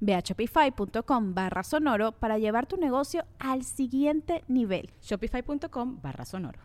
[0.00, 4.90] Ve a shopify.com barra sonoro para llevar tu negocio al siguiente nivel.
[5.02, 6.60] Shopify.com barra sonoro.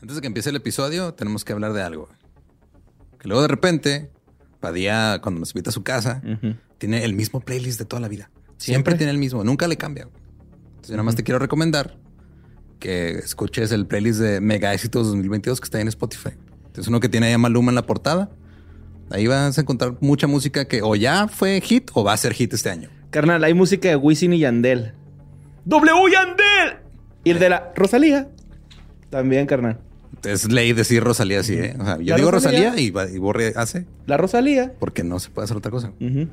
[0.00, 2.08] Antes de que empiece el episodio, tenemos que hablar de algo.
[3.18, 4.10] Que luego de repente,
[4.60, 6.22] Padilla, cuando nos invita a su casa,
[6.78, 8.30] tiene el mismo playlist de toda la vida.
[8.58, 10.04] Siempre, tiene el mismo, nunca le cambia.
[10.04, 11.98] Entonces, yo nada más te quiero recomendar
[12.78, 16.30] que escuches el playlist de Mega Éxitos 2022 que está ahí en Spotify.
[16.74, 18.30] Es uno que tiene ahí a Maluma en la portada
[19.10, 22.32] Ahí vas a encontrar mucha música que o ya fue hit o va a ser
[22.34, 22.88] hit este año.
[23.10, 24.92] Carnal, hay música de Wisin y Yandel.
[25.64, 26.78] ¡W Yandel!
[27.24, 28.28] Y el de la Rosalía.
[29.10, 29.78] También, carnal.
[30.24, 31.76] Es ley decir Rosalía así, ¿eh?
[31.78, 33.86] O sea, yo digo Rosalía, y, Borre hace.
[34.06, 34.72] La Rosalía.
[34.78, 35.92] Porque no se puede hacer otra cosa.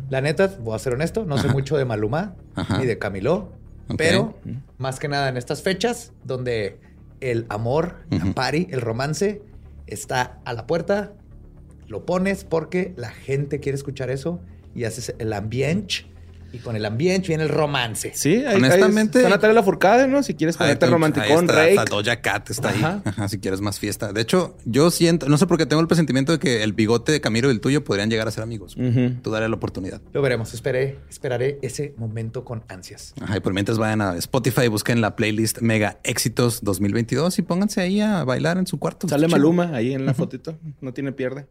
[0.09, 2.35] La neta, voy a ser honesto, no sé mucho de Maluma
[2.79, 3.51] ni de Camilo.
[3.97, 4.39] Pero,
[4.77, 6.79] más que nada en estas fechas, donde
[7.21, 9.41] el amor, la party, el romance
[9.87, 11.13] está a la puerta,
[11.93, 14.41] lo pones porque la gente quiere escuchar eso
[14.75, 16.07] y haces el ambiente.
[16.51, 18.11] Y con el ambiente viene el romance.
[18.13, 19.23] Sí, honestamente.
[19.23, 20.21] Van a traer la furcada, ¿no?
[20.21, 21.75] Si quieres ponerte romántico con Rey.
[21.89, 23.27] Doja Cat está ahí.
[23.27, 24.13] si quieres más fiesta.
[24.13, 27.11] De hecho, yo siento, no sé por qué tengo el presentimiento de que el bigote
[27.11, 28.75] de Camilo y el tuyo podrían llegar a ser amigos.
[29.23, 29.99] Tú daré la oportunidad.
[30.13, 30.53] Lo veremos.
[30.53, 33.15] Esperé, esperaré ese momento con ansias.
[33.19, 37.81] Ajá, y por mientras vayan a Spotify, busquen la playlist Mega Éxitos 2022 y pónganse
[37.81, 39.07] ahí a bailar en su cuarto.
[39.09, 40.55] Sale Maluma ahí en la fotito.
[40.81, 41.47] No tiene pierde.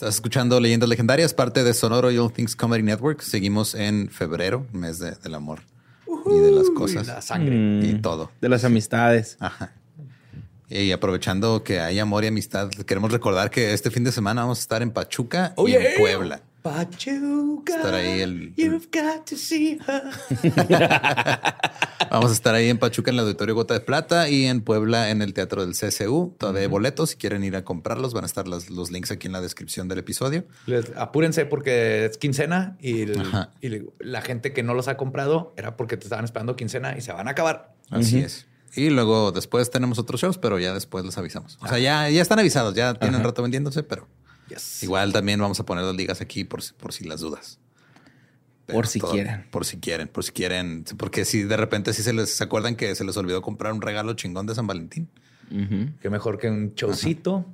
[0.00, 3.20] Estás escuchando Leyendas Legendarias, parte de Sonoro y All Things Comedy Network.
[3.20, 5.60] Seguimos en febrero, mes del amor
[6.06, 7.06] y de las cosas.
[7.06, 7.80] la sangre.
[7.86, 8.30] Y todo.
[8.40, 9.36] De las amistades.
[9.40, 9.74] Ajá.
[10.70, 14.60] Y aprovechando que hay amor y amistad, queremos recordar que este fin de semana vamos
[14.60, 16.40] a estar en Pachuca y en Puebla.
[16.62, 17.76] Pachuca.
[17.76, 18.54] Estar ahí el.
[18.56, 20.02] You've got to see her.
[22.10, 25.10] Vamos a estar ahí en Pachuca en el Auditorio Gota de Plata y en Puebla
[25.10, 26.34] en el Teatro del CSU.
[26.38, 27.10] Todavía hay boletos.
[27.10, 29.98] Si quieren ir a comprarlos, van a estar los links aquí en la descripción del
[29.98, 30.44] episodio.
[30.96, 33.06] apúrense porque es quincena y,
[34.00, 37.12] la gente que no los ha comprado era porque te estaban esperando quincena y se
[37.12, 37.74] van a acabar.
[37.90, 38.46] Así es.
[38.74, 41.58] Y luego después tenemos otros shows, pero ya después los avisamos.
[41.60, 44.06] O sea, ya, ya están avisados, ya tienen rato vendiéndose, pero
[44.82, 47.58] Igual también vamos a poner las ligas aquí por, por si las dudas.
[48.66, 49.46] por si quieren.
[49.50, 50.84] Por si quieren, por si quieren.
[50.96, 53.82] Porque si de repente si se les se acuerdan que se les olvidó comprar un
[53.82, 55.08] regalo chingón de San Valentín.
[56.00, 57.44] Qué mejor que un showcito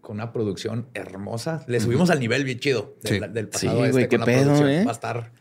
[0.00, 1.64] con una producción hermosa.
[1.68, 3.84] Le subimos al nivel bien chido del, pasado.
[3.84, 4.84] Sí, este, qué pedo, ¿eh?
[4.84, 5.32] Va a estar.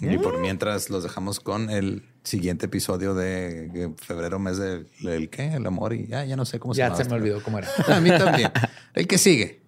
[0.00, 5.54] Y por mientras los dejamos con el siguiente episodio de febrero, mes del el qué,
[5.54, 6.96] el amor y ya, ya no sé cómo se llama.
[6.98, 7.68] Ya se me olvidó cómo era.
[7.88, 8.50] A mí también.
[8.94, 9.62] El que sigue.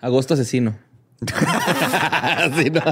[0.00, 0.76] Agosto asesino.
[1.32, 2.82] asesino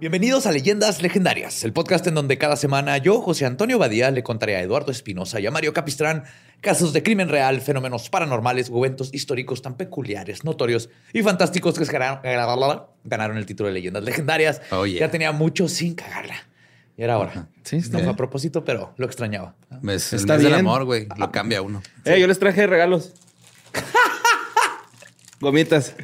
[0.00, 4.22] Bienvenidos a Leyendas Legendarias, el podcast en donde cada semana yo, José Antonio Badía, le
[4.22, 6.22] contaré a Eduardo Espinosa y a Mario Capistrán
[6.60, 11.84] casos de crimen real, fenómenos paranormales o eventos históricos tan peculiares, notorios y fantásticos que
[11.84, 14.62] ganaron, el título de Leyendas Legendarias.
[14.70, 16.36] Oh, ya tenía mucho sin cagarla.
[16.96, 17.48] Y era ahora.
[17.64, 19.56] Sí, no fue a propósito, pero lo extrañaba.
[19.84, 20.52] Está bien.
[20.52, 21.08] el amor, güey.
[21.16, 21.82] Lo cambia uno.
[22.04, 23.14] Eh, yo les traje regalos.
[25.40, 25.94] Gomitas.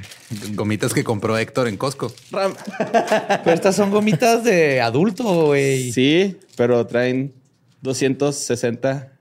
[0.53, 2.13] Gomitas que compró Héctor en Costco.
[2.31, 5.93] Pero estas son gomitas de adulto, güey.
[5.93, 7.35] Sí, pero traen
[7.83, 9.13] 260.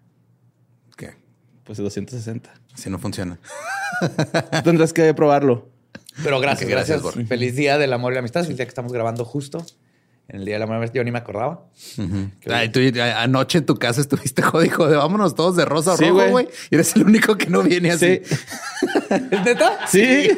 [0.96, 1.16] ¿Qué?
[1.64, 2.54] Pues 260.
[2.76, 3.40] Si no funciona.
[4.64, 5.70] Tendrás que probarlo.
[6.24, 7.02] Pero gracias, gracias.
[7.28, 8.44] Feliz día del amor y la amistad.
[8.44, 9.66] Es el día que estamos grabando justo.
[10.30, 10.96] En el día y la amistad.
[10.96, 11.66] Yo ni me acordaba.
[12.50, 12.80] Ay, tú,
[13.18, 14.96] anoche en tu casa estuviste jode, jode.
[14.96, 16.48] Vámonos todos de rosa Sí, rojo, güey.
[16.72, 18.22] Y eres el único que no viene así.
[18.24, 18.36] Sí.
[19.32, 19.86] ¿Es neta?
[19.88, 20.30] Sí.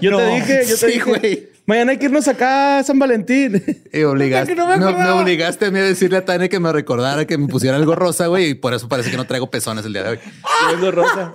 [0.00, 0.18] Yo No.
[0.18, 1.48] te dije, yo te Sí, dije.
[1.64, 3.62] Mañana hay que irnos acá a San Valentín.
[3.92, 7.38] Y obligaste, no me obligaste a mí a decirle a Tania que me recordara que
[7.38, 8.48] me pusiera algo rosa, güey.
[8.50, 10.18] Y por eso parece que no traigo pezones el día de hoy.
[10.72, 11.32] Vengo rosa.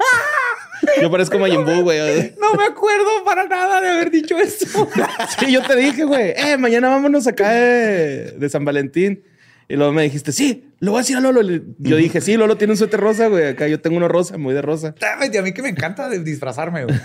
[1.02, 2.34] Yo parezco Majin Buu, güey.
[2.40, 4.88] No me acuerdo para nada de haber dicho eso.
[5.40, 6.34] Sí, yo te dije, güey.
[6.36, 9.24] Eh, mañana vámonos acá de, de San Valentín.
[9.70, 11.42] Y luego me dijiste, sí, lo voy a decir a Lolo.
[11.80, 13.48] Yo dije, sí, Lolo tiene un suéter rosa, güey.
[13.48, 14.96] Acá yo tengo uno rosa, muy de rosa.
[15.02, 16.98] A mí que me encanta de disfrazarme, güey.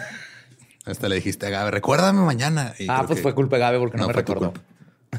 [0.85, 2.75] Hasta le dijiste a Gabe, recuérdame mañana.
[2.79, 4.53] Y Ah, pues que- fue culpa de Gabe porque no, No, me recordó.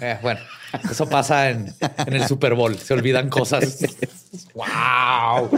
[0.02, 0.40] Eh, bueno,
[0.90, 1.72] eso pasa en,
[2.08, 2.76] en el Super Bowl.
[2.80, 3.78] Se olvidan cosas.
[4.56, 5.52] ¡Wow!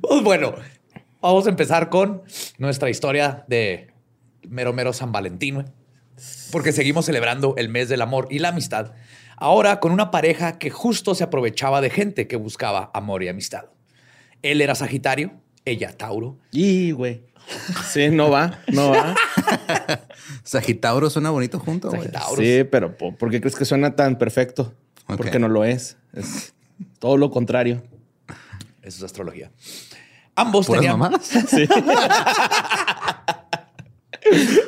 [0.00, 0.54] Pues bueno,
[1.20, 2.22] vamos a empezar con
[2.58, 3.88] nuestra historia de
[4.48, 5.64] mero mero San Valentín,
[6.50, 8.92] porque seguimos celebrando el mes del amor y la amistad.
[9.36, 13.64] Ahora con una pareja que justo se aprovechaba de gente que buscaba amor y amistad.
[14.42, 15.32] Él era Sagitario,
[15.64, 16.38] ella Tauro.
[16.52, 17.24] Y, güey.
[17.90, 19.16] Sí, no va, no va.
[20.44, 22.08] Sagitauro suena bonito junto, güey.
[22.36, 24.74] Sí, pero po- ¿por qué crees que suena tan perfecto?
[25.06, 25.96] Porque no lo es.
[26.12, 26.54] Es
[27.00, 27.82] todo lo contrario.
[28.82, 29.50] Eso es astrología.
[30.34, 31.20] Ambos ¿Puras tenían?
[31.48, 31.68] Sí.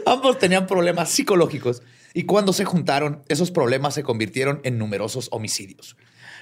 [0.07, 1.83] ambos tenían problemas psicológicos
[2.13, 5.97] y cuando se juntaron, esos problemas se convirtieron en numerosos homicidios.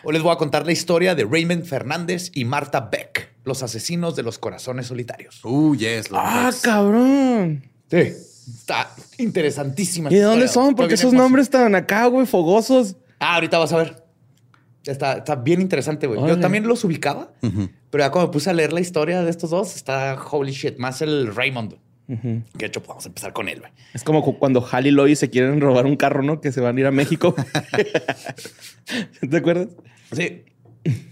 [0.04, 4.16] Hoy les voy a contar la historia de Raymond Fernández y Marta Beck, los asesinos
[4.16, 5.40] de los corazones solitarios.
[5.44, 6.10] Uh, yes.
[6.10, 7.62] los ah, cabrón.
[7.90, 7.96] Sí.
[7.96, 10.10] Está interesantísima.
[10.10, 10.74] ¿Y de dónde son?
[10.74, 12.96] ¿Por qué Estoy esos nombres tan acá, güey, fogosos?
[13.20, 14.01] Ah, ahorita vas a ver.
[14.86, 16.20] Está, está bien interesante, güey.
[16.26, 17.32] Yo también los ubicaba,
[17.90, 20.78] pero ya cuando me puse a leer la historia de estos dos, está holy shit,
[20.78, 21.74] más el Raymond.
[22.08, 23.72] Que de hecho, vamos a empezar con él, güey.
[23.94, 26.40] Es como cu- cuando Hal y Lois se quieren robar un carro, ¿no?
[26.42, 27.34] Que se van a ir a México.
[29.30, 29.68] ¿Te acuerdas?
[30.12, 30.42] Sí.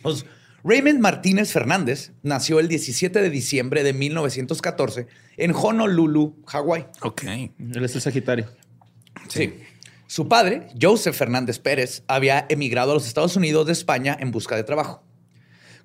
[0.03, 0.27] Pues,
[0.65, 5.07] Raymond Martínez Fernández nació el 17 de diciembre de 1914
[5.39, 6.87] en Honolulu, Hawái.
[7.03, 7.23] Ok.
[7.25, 8.47] Él es el Sagitario.
[9.29, 9.55] Sí.
[10.11, 14.57] Su padre, Joseph Fernández Pérez, había emigrado a los Estados Unidos de España en busca
[14.57, 15.05] de trabajo.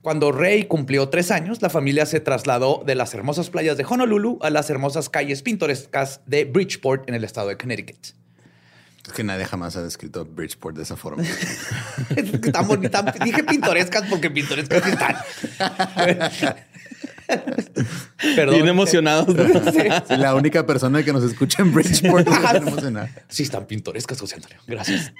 [0.01, 4.39] Cuando Rey cumplió tres años, la familia se trasladó de las hermosas playas de Honolulu
[4.41, 8.15] a las hermosas calles pintorescas de Bridgeport en el estado de Connecticut.
[9.05, 11.21] Es que nadie jamás ha descrito Bridgeport de esa forma.
[12.15, 13.05] Están bonitas.
[13.23, 15.17] Dije pintorescas porque pintorescas están.
[18.35, 18.55] Perdón.
[18.55, 19.27] Bien emocionados.
[19.27, 19.45] ¿no?
[19.71, 23.09] Sí, la única persona que nos escucha en Bridgeport emocionada.
[23.27, 24.57] Sí, están pintorescas, José Antonio.
[24.67, 25.11] Gracias.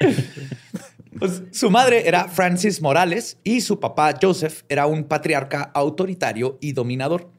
[1.18, 6.74] Pues, su madre era Francis Morales y su papá Joseph era un patriarca autoritario y
[6.74, 7.32] dominador.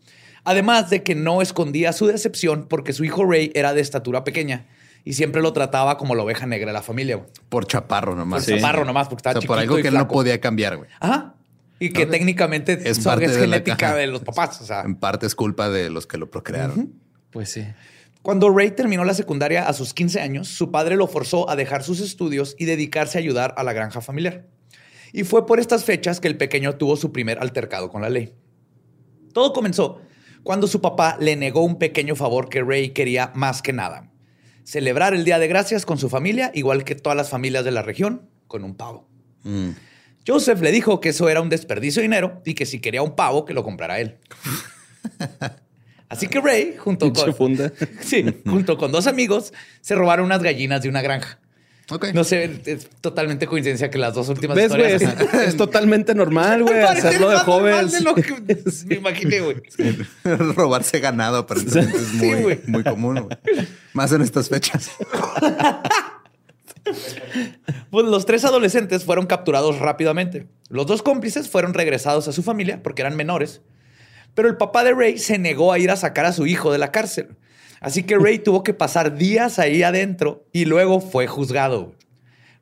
[0.45, 4.67] Además de que no escondía su decepción porque su hijo Ray era de estatura pequeña
[5.05, 7.17] y siempre lo trataba como la oveja negra de la familia.
[7.17, 7.29] güey.
[7.49, 8.45] Por chaparro nomás.
[8.45, 10.41] Por chaparro nomás, porque estaba O sea, por chiquito algo y que él no podía
[10.41, 10.91] cambiar, güey.
[10.99, 11.36] Ajá.
[11.79, 14.61] Y que técnicamente Es parte es de la genética de los papás.
[14.61, 16.95] O sea, En parte es culpa de los que lo procrearon.
[17.31, 17.65] Pues sí.
[18.23, 21.85] Cuando Ray terminó la secundaria a sus 15 años, su padre lo forzó a dejar
[21.85, 24.47] sus estudios y dedicarse a ayudar a la granja familiar.
[25.13, 28.35] Y fue por estas fechas que el pequeño tuvo su primer altercado con la ley.
[29.33, 30.01] Todo comenzó
[30.43, 34.11] cuando su papá le negó un pequeño favor que Ray quería más que nada.
[34.65, 37.83] Celebrar el Día de Gracias con su familia, igual que todas las familias de la
[37.83, 39.09] región, con un pavo.
[39.45, 39.71] Mm.
[40.27, 43.15] Joseph le dijo que eso era un desperdicio de dinero y que si quería un
[43.15, 44.17] pavo, que lo comprara él.
[46.09, 47.73] Así que Ray, junto con, funda.
[48.01, 51.39] Sí, junto con dos amigos, se robaron unas gallinas de una granja.
[51.91, 52.07] Ok.
[52.15, 54.93] No sé, es totalmente coincidencia que las dos últimas ¿Ves, güey?
[54.93, 55.49] Es, historias...
[55.49, 57.89] es totalmente normal, güey, hacerlo de joven.
[57.89, 58.25] de lo que
[58.87, 59.57] me imaginé, güey.
[60.25, 63.21] Robarse ganado aparentemente es Sí, muy, muy común.
[63.21, 63.67] güey.
[63.93, 64.91] Más en estas fechas.
[67.91, 70.47] Pues los tres adolescentes fueron capturados rápidamente.
[70.69, 73.63] Los dos cómplices fueron regresados a su familia porque eran menores.
[74.35, 76.79] Pero el papá de Ray se negó a ir a sacar a su hijo de
[76.79, 77.37] la cárcel.
[77.81, 81.95] Así que Ray tuvo que pasar días ahí adentro y luego fue juzgado.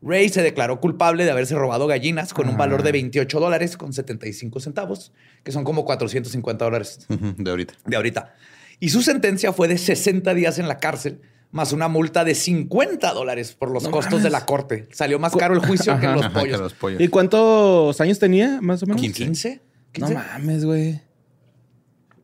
[0.03, 3.93] Ray se declaró culpable de haberse robado gallinas con un valor de 28 dólares con
[3.95, 5.13] 75 centavos,
[5.43, 7.75] que son como 450 dólares De ahorita.
[7.87, 8.35] de ahorita.
[8.81, 11.23] Y su sentencia fue de 60 días en la cárcel,
[11.55, 14.89] más una multa de 50 dólares por los costos de la corte.
[14.93, 16.61] Salió más caro el juicio que los Ajá, que pollos.
[16.61, 17.01] los pollos.
[17.01, 19.01] ¿Y cuántos años tenía, más o menos?
[19.01, 19.61] 15.
[19.99, 20.15] No 15.
[20.15, 21.01] mames, güey.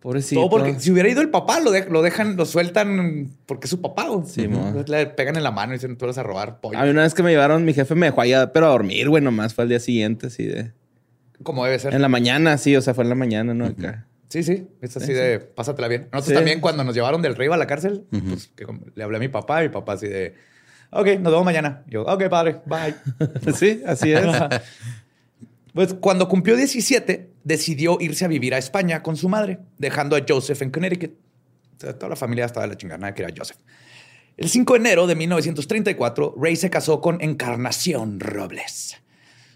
[0.00, 0.40] Pobrecito.
[0.40, 3.70] Todo porque si hubiera ido el papá, lo, de- lo dejan, lo sueltan porque es
[3.70, 4.08] su papá.
[4.08, 4.26] güey.
[4.26, 4.42] Sí.
[4.44, 6.78] Entonces Le pegan en la mano y dicen, tú vas a robar pollo.
[6.78, 9.08] A mí una vez que me llevaron, mi jefe me dejó allá, pero a dormir,
[9.10, 10.72] güey, nomás fue al día siguiente, así de...
[11.42, 11.94] Como debe ser.
[11.94, 13.66] En la mañana, sí, o sea, fue en la mañana, ¿no?
[13.66, 14.06] Acá.
[14.30, 14.66] Sí, sí.
[14.80, 16.02] Es así de pásatela bien.
[16.12, 16.34] Nosotros Sí.
[16.34, 19.28] también, cuando nos llevaron del Río a la cárcel, pues, que le hablé a mi
[19.28, 20.34] papá y mi papá así de,
[20.90, 21.82] ok, nos vemos mañana.
[21.88, 22.94] Yo, ok, padre, bye.
[23.54, 24.24] sí, así es.
[25.74, 30.20] Pues cuando cumplió 17, decidió irse a vivir a España con su madre, dejando a
[30.26, 31.12] Joseph en Connecticut.
[31.76, 33.56] O sea, toda la familia estaba de la chingada, nadie quería a Joseph.
[34.36, 38.96] El 5 de enero de 1934, Ray se casó con Encarnación Robles.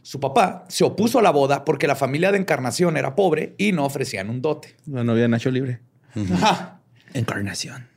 [0.05, 3.73] Su papá se opuso a la boda porque la familia de Encarnación era pobre y
[3.73, 4.77] no ofrecían un dote.
[4.85, 5.81] La novia de Nacho Libre.
[6.15, 6.83] Ajá.
[7.15, 7.89] Encarnación.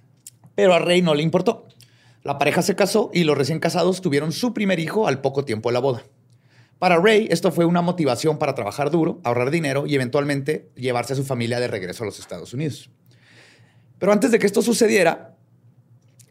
[0.56, 1.68] Pero a Rey no le importó.
[2.24, 5.68] La pareja se casó y los recién casados tuvieron su primer hijo al poco tiempo
[5.68, 6.04] de la boda.
[6.80, 11.18] Para Ray, esto fue una motivación para trabajar duro, ahorrar dinero y eventualmente llevarse a
[11.18, 12.90] su familia de regreso a los Estados Unidos.
[14.00, 15.36] Pero antes de que esto sucediera,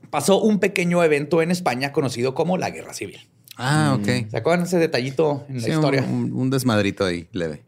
[0.09, 3.29] pasó un pequeño evento en España conocido como la Guerra Civil.
[3.57, 4.29] Ah, ok.
[4.31, 6.03] ¿Se acuerdan ese detallito en la Sí, historia?
[6.03, 7.63] Un, un desmadrito ahí, leve.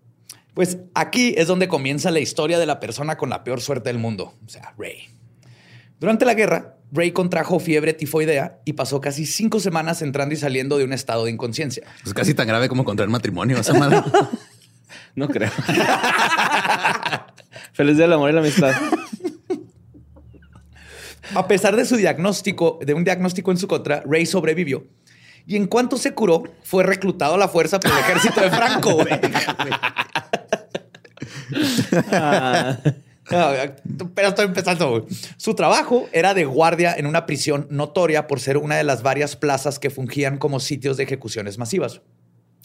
[0.54, 3.98] Pues aquí es donde comienza la historia de la persona con la peor suerte del
[3.98, 5.08] mundo, o sea, Ray.
[6.00, 10.76] Durante la guerra, Ray contrajo fiebre tifoidea y pasó casi cinco semanas entrando y saliendo
[10.78, 11.84] de un estado de inconsciencia.
[12.02, 14.02] Pues casi tan grave como contra el matrimonio, esa madre.
[15.14, 15.50] No creo.
[17.72, 18.72] Feliz día del amor y la amistad.
[21.34, 24.86] A pesar de su diagnóstico, de un diagnóstico en su contra, Ray sobrevivió.
[25.48, 28.94] Y en cuanto se curó, fue reclutado a la fuerza por el ejército de Franco.
[28.96, 29.08] güey.
[32.10, 32.76] Ah,
[34.14, 34.90] Pero estoy empezando.
[34.90, 35.02] güey.
[35.36, 39.36] Su trabajo era de guardia en una prisión notoria por ser una de las varias
[39.36, 42.00] plazas que fungían como sitios de ejecuciones masivas.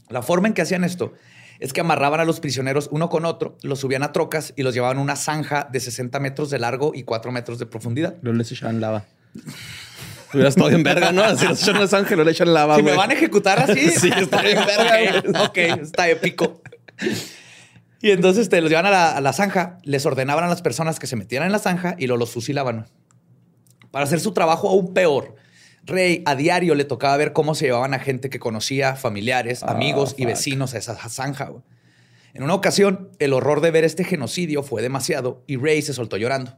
[0.09, 1.13] La forma en que hacían esto
[1.59, 4.73] es que amarraban a los prisioneros uno con otro, los subían a trocas y los
[4.73, 8.15] llevaban a una zanja de 60 metros de largo y 4 metros de profundidad.
[8.21, 9.05] Luego les echaban lava.
[10.33, 11.37] Hubieras todo en verga, ¿no?
[11.37, 14.09] Si les echan los ángeles, le echan lava, Si me van a ejecutar así, Sí,
[14.15, 16.61] está bien verga, Ok, ok, está épico.
[18.01, 20.99] Y entonces te los llevan a la, a la zanja, les ordenaban a las personas
[20.99, 22.87] que se metieran en la zanja y lo los fusilaban.
[23.91, 25.35] Para hacer su trabajo aún peor,
[25.85, 30.15] Rey a diario le tocaba ver cómo se llevaban a gente que conocía, familiares, amigos
[30.17, 31.51] y vecinos a esa zanja.
[32.33, 36.17] En una ocasión, el horror de ver este genocidio fue demasiado y Rey se soltó
[36.17, 36.57] llorando.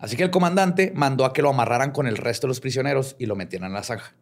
[0.00, 3.16] Así que el comandante mandó a que lo amarraran con el resto de los prisioneros
[3.18, 4.14] y lo metieran en la zanja.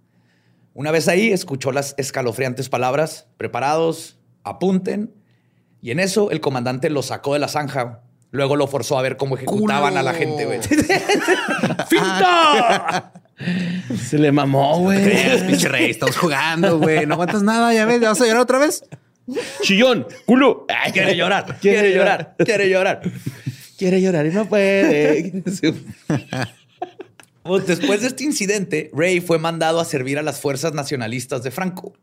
[0.75, 5.15] Una vez ahí, escuchó las escalofriantes palabras, preparados, apunten,
[5.81, 8.03] y en eso el comandante lo sacó de la zanja.
[8.31, 10.01] Luego lo forzó a ver cómo ejecutaban ¡Culo!
[10.01, 10.61] a la gente, güey.
[11.89, 13.13] ¡Finta!
[14.05, 15.03] Se le mamó, güey.
[15.03, 15.91] ¿Crees, pinche rey?
[15.91, 17.07] Estamos jugando, güey.
[17.07, 18.01] No aguantas nada, ya ves.
[18.01, 18.85] ¿Ya vas a llorar otra vez?
[19.63, 20.67] Chillón, culo.
[20.69, 23.01] Ay, Quiere llorar, quiere llorar, quiere llorar.
[23.79, 25.43] Quiere llorar y no puede.
[27.45, 31.51] Pues, después de este incidente, Ray fue mandado a servir a las fuerzas nacionalistas de
[31.51, 31.95] Franco.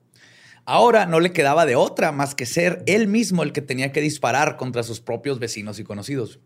[0.65, 4.01] Ahora no le quedaba de otra más que ser él mismo el que tenía que
[4.01, 6.39] disparar contra sus propios vecinos y conocidos.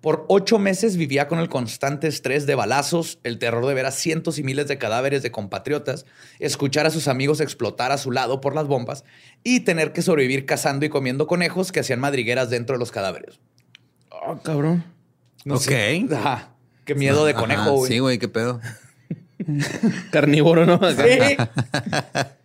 [0.00, 3.90] Por ocho meses vivía con el constante estrés de balazos, el terror de ver a
[3.90, 6.06] cientos y miles de cadáveres de compatriotas,
[6.38, 9.04] escuchar a sus amigos explotar a su lado por las bombas
[9.42, 13.38] y tener que sobrevivir cazando y comiendo conejos que hacían madrigueras dentro de los cadáveres.
[14.26, 14.84] Oh, cabrón.
[15.44, 15.60] No Ok.
[15.62, 16.06] sé.
[16.14, 16.48] Ajá.
[16.84, 17.92] Qué miedo de conejo, güey.
[17.92, 18.60] Sí, güey, qué pedo.
[20.10, 20.78] Carnívoro, ¿no?
[20.92, 21.36] Sí.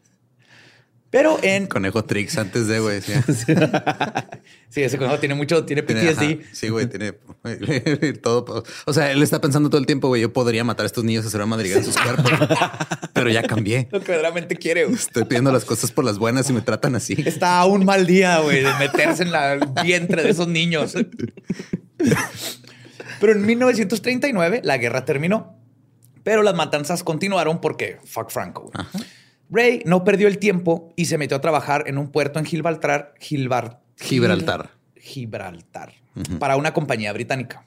[1.12, 1.66] Pero en.
[1.66, 3.02] Conejo Trix antes de, güey.
[3.02, 3.14] Sí,
[4.70, 6.22] Sí, ese conejo tiene mucho, tiene Tiene- PTSD.
[6.22, 7.14] ajá, sí, güey, tiene
[8.22, 8.64] todo.
[8.86, 11.26] O sea, él está pensando todo el tiempo, güey, yo podría matar a estos niños
[11.26, 12.32] y hacer una madrigal en sus cuerpos.
[13.14, 13.88] pero ya cambié.
[13.92, 14.96] Lo que verdaderamente quiere, güey.
[14.96, 17.16] Estoy pidiendo las cosas por las buenas y me tratan así.
[17.26, 20.94] Está a un mal día, güey, de meterse en la- vientre de esos niños.
[23.20, 25.56] Pero en 1939 la guerra terminó.
[26.24, 28.72] Pero las matanzas continuaron porque fuck Franco.
[28.72, 28.86] güey.
[29.50, 33.14] Ray no perdió el tiempo y se metió a trabajar en un puerto en Gibraltar,
[33.20, 34.70] Gilbar- Gibraltar.
[34.96, 35.94] Gibraltar,
[36.40, 37.66] para una compañía británica.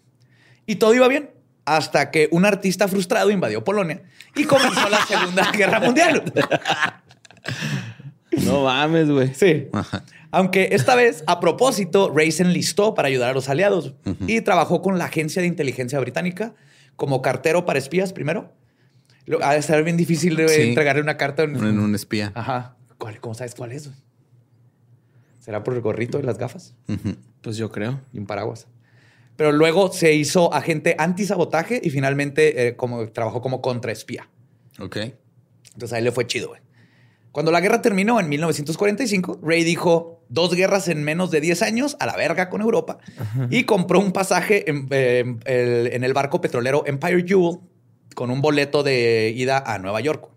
[0.66, 1.30] Y todo iba bien
[1.64, 4.02] hasta que un artista frustrado invadió Polonia
[4.36, 6.22] y comenzó la Segunda Guerra Mundial.
[8.44, 9.34] No mames, güey.
[9.34, 9.68] Sí.
[9.72, 10.04] Ajá.
[10.30, 13.92] Aunque esta vez, a propósito, Ray se enlistó para ayudar a los aliados
[14.26, 16.54] y trabajó con la agencia de inteligencia británica
[16.96, 18.52] como cartero para espías primero.
[19.26, 20.62] Lo- Ha de ser bien difícil de Sí.
[20.62, 22.33] entregarle una carta en, En un espía.
[22.35, 22.76] Ajá.
[22.99, 23.91] ¿Cuál- ¿Cómo sabes cuál es?
[25.41, 26.75] ¿Será por el gorrito y las gafas?
[27.41, 28.00] Pues yo creo.
[28.12, 28.67] y un paraguas.
[29.37, 34.29] Pero luego se hizo agente antisabotaje y finalmente eh, como, trabajó como contraespía.
[34.79, 34.97] Ok.
[35.73, 36.61] Entonces a él le fue chido, güey.
[37.33, 41.97] Cuando la guerra terminó en 1945, Ray dijo, dos guerras en menos de 10 años,
[41.99, 42.99] a la verga con Europa,
[43.49, 47.59] y compró un pasaje en, en el, en el barco petrolero Empire Jewel
[48.14, 50.28] con un boleto de ida a Nueva York.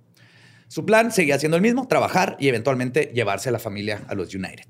[0.68, 4.34] Su plan seguía siendo el mismo, trabajar y eventualmente llevarse a la familia a los
[4.34, 4.68] United.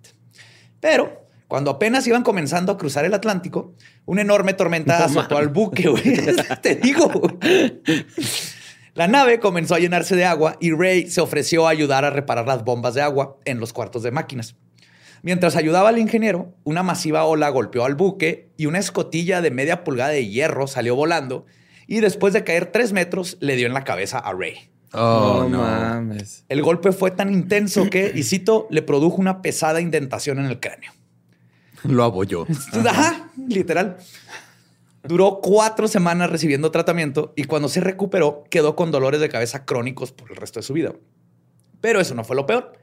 [0.80, 3.74] Pero cuando apenas iban comenzando a cruzar el Atlántico,
[4.06, 6.04] una enorme tormenta azotó al buque, güey.
[6.62, 7.10] Te digo.
[8.94, 12.48] La nave comenzó a llenarse de agua y Ray se ofreció a ayudar a reparar
[12.48, 14.56] las bombas de agua en los cuartos de máquinas.
[15.22, 19.84] Mientras ayudaba al ingeniero, una masiva ola golpeó al buque y una escotilla de media
[19.84, 21.46] pulgada de hierro salió volando
[21.88, 24.70] y después de caer tres metros le dio en la cabeza a Ray.
[24.94, 25.60] Oh, no.
[25.60, 26.46] mames.
[26.48, 30.60] El golpe fue tan intenso que, y cito, le produjo una pesada indentación en el
[30.60, 30.92] cráneo.
[31.84, 32.48] Lo abolló.
[32.88, 33.98] Ajá, literal.
[35.04, 40.12] Duró cuatro semanas recibiendo tratamiento y cuando se recuperó quedó con dolores de cabeza crónicos
[40.12, 40.94] por el resto de su vida.
[41.82, 42.74] Pero eso no fue lo peor.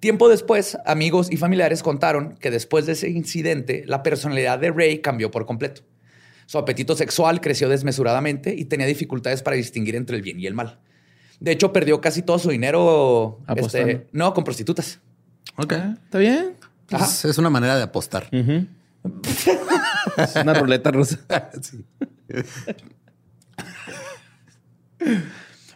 [0.00, 5.00] Tiempo después, amigos y familiares contaron que después de ese incidente, la personalidad de Ray
[5.00, 5.82] cambió por completo.
[6.46, 10.54] Su apetito sexual creció desmesuradamente y tenía dificultades para distinguir entre el bien y el
[10.54, 10.78] mal.
[11.40, 13.40] De hecho, perdió casi todo su dinero.
[13.56, 15.00] Este, no, con prostitutas.
[15.56, 15.72] Ok.
[15.72, 16.54] ¿Está bien?
[16.90, 18.28] Es, es una manera de apostar.
[20.16, 21.18] Es una ruleta rusa.
[21.60, 21.84] Sí.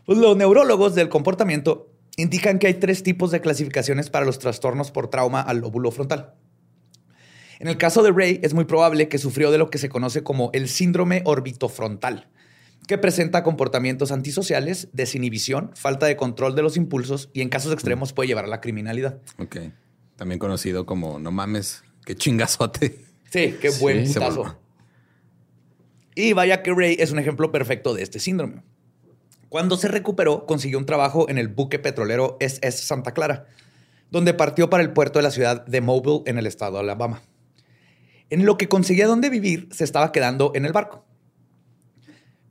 [0.06, 4.90] Pues los neurólogos del comportamiento indican que hay tres tipos de clasificaciones para los trastornos
[4.90, 6.34] por trauma al lóbulo frontal.
[7.61, 10.23] En el caso de Ray, es muy probable que sufrió de lo que se conoce
[10.23, 12.26] como el síndrome orbitofrontal,
[12.88, 18.14] que presenta comportamientos antisociales, desinhibición, falta de control de los impulsos y en casos extremos
[18.14, 19.19] puede llevar a la criminalidad.
[19.38, 19.57] Ok.
[20.17, 22.99] También conocido como no mames, qué chingazote.
[23.31, 24.14] Sí, qué buen Sí.
[24.14, 24.57] putazo.
[26.14, 28.62] Y vaya que Ray es un ejemplo perfecto de este síndrome.
[29.50, 33.47] Cuando se recuperó, consiguió un trabajo en el buque petrolero SS Santa Clara,
[34.11, 37.23] donde partió para el puerto de la ciudad de Mobile en el estado de Alabama.
[38.30, 41.04] En lo que conseguía dónde vivir, se estaba quedando en el barco.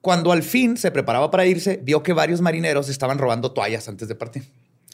[0.02, 4.08] Cuando al fin se preparaba para irse, vio que varios marineros estaban robando toallas antes
[4.08, 4.44] de partir.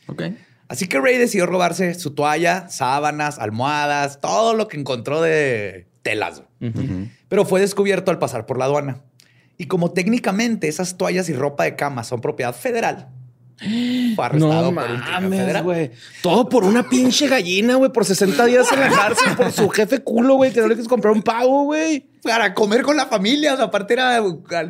[0.07, 0.23] Ok.
[0.67, 6.43] Así que Ray decidió robarse su toalla, sábanas, almohadas, todo lo que encontró de telas.
[7.29, 9.01] Pero fue descubierto al pasar por la aduana.
[9.57, 13.09] Y como técnicamente esas toallas y ropa de cama son propiedad federal,
[13.57, 15.91] fue arrestado No por un crimen mames, güey.
[16.21, 17.91] Todo por una pinche gallina, güey.
[17.91, 20.51] Por 60 días en la cárcel por su jefe culo, güey.
[20.51, 22.05] Que no le quieres comprar un pavo, güey.
[22.21, 23.53] Para comer con la familia.
[23.53, 24.21] O sea, aparte era...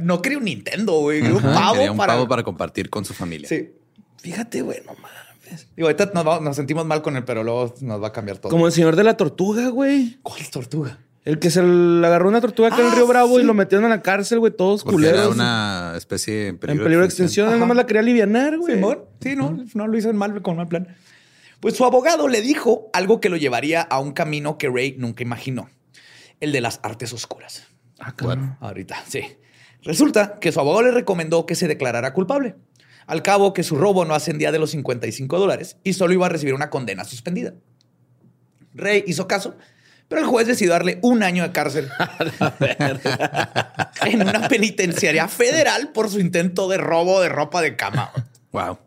[0.01, 1.21] No quería un Nintendo, güey.
[1.21, 2.13] Un pavo Quería un para...
[2.13, 3.49] pavo para compartir con su familia.
[3.49, 3.71] Sí.
[4.17, 5.67] Fíjate, güey, no mames.
[5.75, 8.37] Digo, ahorita nos, va- nos sentimos mal con él, pero luego nos va a cambiar
[8.39, 8.51] todo.
[8.51, 10.17] Como el señor de la tortuga, güey.
[10.23, 10.97] ¿Cuál tortuga?
[11.25, 13.47] El que se le agarró una tortuga acá en Ah, el Río Bravo y sí.
[13.47, 15.19] lo metieron en la cárcel, güey, todos Porque culeros.
[15.21, 17.47] era una especie en peligro, en peligro de extinción.
[17.47, 17.59] Él Ajá.
[17.61, 18.75] nomás la quería aliviar, güey.
[18.75, 18.99] Simón.
[19.21, 20.95] Sí, no, no lo hizo en mal, con mal plan.
[21.59, 25.23] Pues su abogado le dijo algo que lo llevaría a un camino que Ray nunca
[25.23, 25.67] imaginó.
[26.39, 27.63] El de las artes oscuras.
[27.97, 28.57] Ah, cabrón.
[28.59, 29.21] Ahorita, sí.
[29.81, 32.55] Resulta que su abogado le recomendó que se declarara culpable.
[33.07, 36.29] Al cabo que su robo no ascendía de los 55 dólares y solo iba a
[36.29, 37.53] recibir una condena suspendida.
[38.73, 39.55] Ray hizo caso,
[40.07, 41.89] pero el juez decidió darle un año de cárcel
[44.05, 48.11] en una penitenciaria federal por su intento de robo de ropa de cama.
[48.51, 48.77] Wow.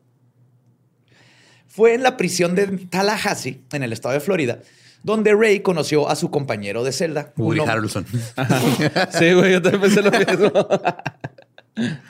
[1.66, 4.60] Fue en la prisión de Tallahassee, en el estado de Florida,
[5.02, 7.32] donde Ray conoció a su compañero de celda.
[7.36, 8.06] Woody Harrelson.
[9.18, 10.52] Sí, güey, yo también pensé lo mismo.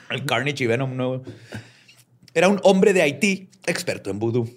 [0.09, 1.23] El Carnage y Venom nuevo.
[2.33, 4.49] Era un hombre de Haití, experto en vudú.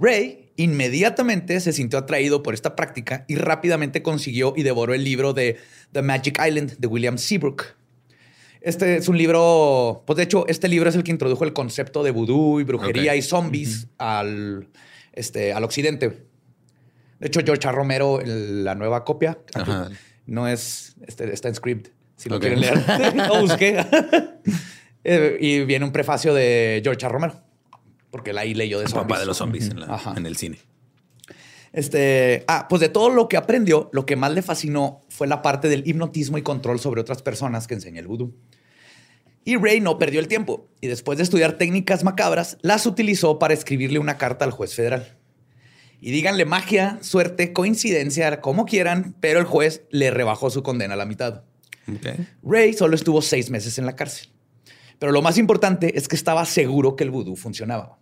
[0.00, 5.32] Ray inmediatamente se sintió atraído por esta práctica y rápidamente consiguió y devoró el libro
[5.32, 5.56] de
[5.92, 7.64] The Magic Island de William Seabrook.
[8.60, 12.02] Este es un libro, pues de hecho, este libro es el que introdujo el concepto
[12.02, 14.68] de vudú y brujería y zombies al,
[15.12, 16.26] este, al occidente.
[17.20, 17.72] De hecho, George A.
[17.72, 19.88] Romero, el- la nueva copia, Ajá.
[20.26, 22.76] no es, este, está en script, si lo quieren leer.
[23.28, 23.84] lo busqué.
[25.04, 27.08] Eh, y viene un prefacio de George A.
[27.08, 27.40] Romero,
[28.10, 29.06] porque él ahí leyó de El zombies.
[29.08, 30.14] papá de los zombies en, la- Ajá.
[30.16, 30.58] en el cine.
[31.72, 35.42] Este, ah, pues de todo lo que aprendió, lo que más le fascinó fue la
[35.42, 38.34] parte del hipnotismo y control sobre otras personas que enseña el vudú.
[39.44, 43.54] Y Ray no perdió el tiempo y después de estudiar técnicas macabras, las utilizó para
[43.54, 45.16] escribirle una carta al juez federal.
[46.00, 50.96] Y díganle magia, suerte, coincidencia, como quieran, pero el juez le rebajó su condena a
[50.96, 51.42] la mitad.
[52.42, 54.28] Ray solo estuvo seis meses en la cárcel.
[54.98, 57.98] Pero lo más importante es que estaba seguro que el vudú funcionaba.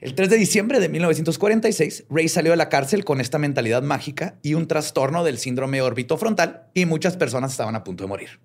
[0.00, 4.36] El 3 de diciembre de 1946, Ray salió de la cárcel con esta mentalidad mágica
[4.42, 8.40] y un trastorno del síndrome orbitofrontal y muchas personas estaban a punto de morir.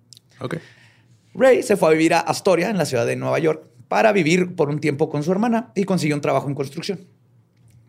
[1.34, 4.54] Ray se fue a vivir a Astoria, en la ciudad de Nueva York, para vivir
[4.54, 7.00] por un tiempo con su hermana y consiguió un trabajo en construcción.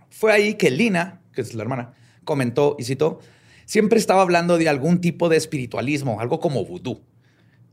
[0.10, 3.20] Fue ahí que Lina, que es la hermana, comentó y citó,
[3.66, 7.04] siempre estaba hablando de algún tipo de espiritualismo, algo como vudú.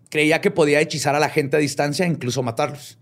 [0.09, 2.99] Creía que podía hechizar a la gente a distancia e incluso matarlos.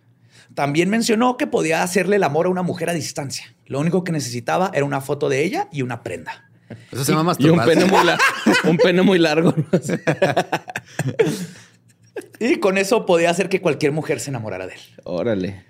[0.55, 3.55] También mencionó que podía hacerle el amor a una mujer a distancia.
[3.67, 6.51] Lo único que necesitaba era una foto de ella y una prenda.
[6.91, 7.75] Eso se llama Y un masturbarse.
[7.75, 8.19] pene muy, la-
[8.71, 9.55] un pene muy largo.
[12.39, 14.81] Y con eso podía hacer que cualquier mujer se enamorara de él.
[15.05, 15.65] Órale.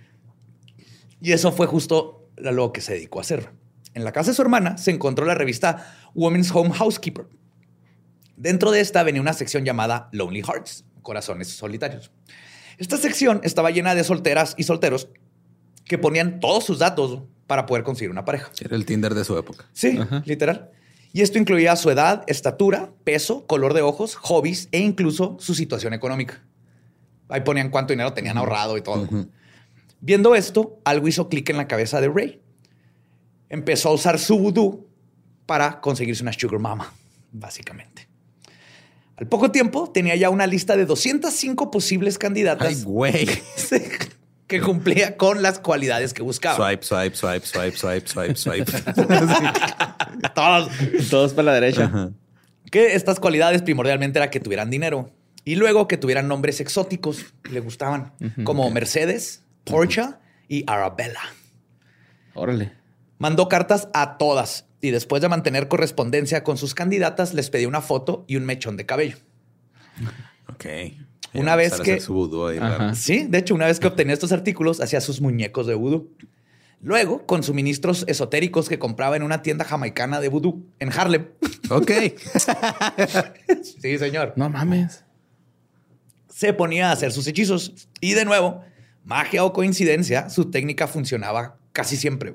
[1.20, 3.50] Y eso fue justo a lo que se dedicó a hacer.
[3.94, 7.26] En la casa de su hermana se encontró la revista Women's Home Housekeeper.
[8.36, 12.10] Dentro de esta venía una sección llamada Lonely Hearts, corazones solitarios.
[12.78, 15.08] Esta sección estaba llena de solteras y solteros
[15.84, 18.50] que ponían todos sus datos para poder conseguir una pareja.
[18.60, 19.66] Era el Tinder de su época.
[19.72, 20.72] Sí, literal.
[21.12, 25.94] Y esto incluía su edad, estatura, peso, color de ojos, hobbies e incluso su situación
[25.94, 26.42] económica.
[27.28, 29.08] Ahí ponían cuánto dinero tenían ahorrado y todo.
[30.00, 32.40] Viendo esto, algo hizo clic en la cabeza de Ray.
[33.48, 34.88] Empezó a usar su vudú
[35.46, 36.92] para conseguirse una sugar mama,
[37.30, 38.08] básicamente.
[39.16, 43.28] Al poco tiempo tenía ya una lista de 205 posibles Ay, candidatas güey.
[44.46, 46.56] que cumplía con las cualidades que buscaba.
[46.56, 48.72] Swipe, swipe, swipe, swipe, swipe, swipe, swipe.
[50.34, 50.68] Todas.
[51.10, 52.12] Todos para la derecha.
[52.70, 55.10] Que estas cualidades primordialmente era que tuvieran dinero
[55.44, 58.12] y luego que tuvieran nombres exóticos que le gustaban,
[58.44, 60.06] como Mercedes, Porsche
[60.48, 61.20] y Arabella.
[62.34, 62.72] Órale.
[63.18, 67.80] Mandó cartas a todas y después de mantener correspondencia con sus candidatas, les pedí una
[67.80, 69.16] foto y un mechón de cabello.
[70.48, 70.66] Ok.
[71.32, 72.58] Una Ya vez que- su ahí.
[72.94, 76.10] Sí, de hecho, una vez que obtenía estos artículos, hacía sus muñecos de vudú.
[76.80, 81.28] Luego, con suministros esotéricos que compraba en una tienda jamaicana de vudú en Harlem.
[81.70, 81.90] Ok.
[83.80, 84.34] Sí, señor.
[84.36, 85.04] No mames.
[86.28, 87.88] se ponía a hacer sus hechizos.
[88.00, 88.60] Y de nuevo,
[89.04, 92.34] magia o coincidencia, su técnica funcionaba casi siempre.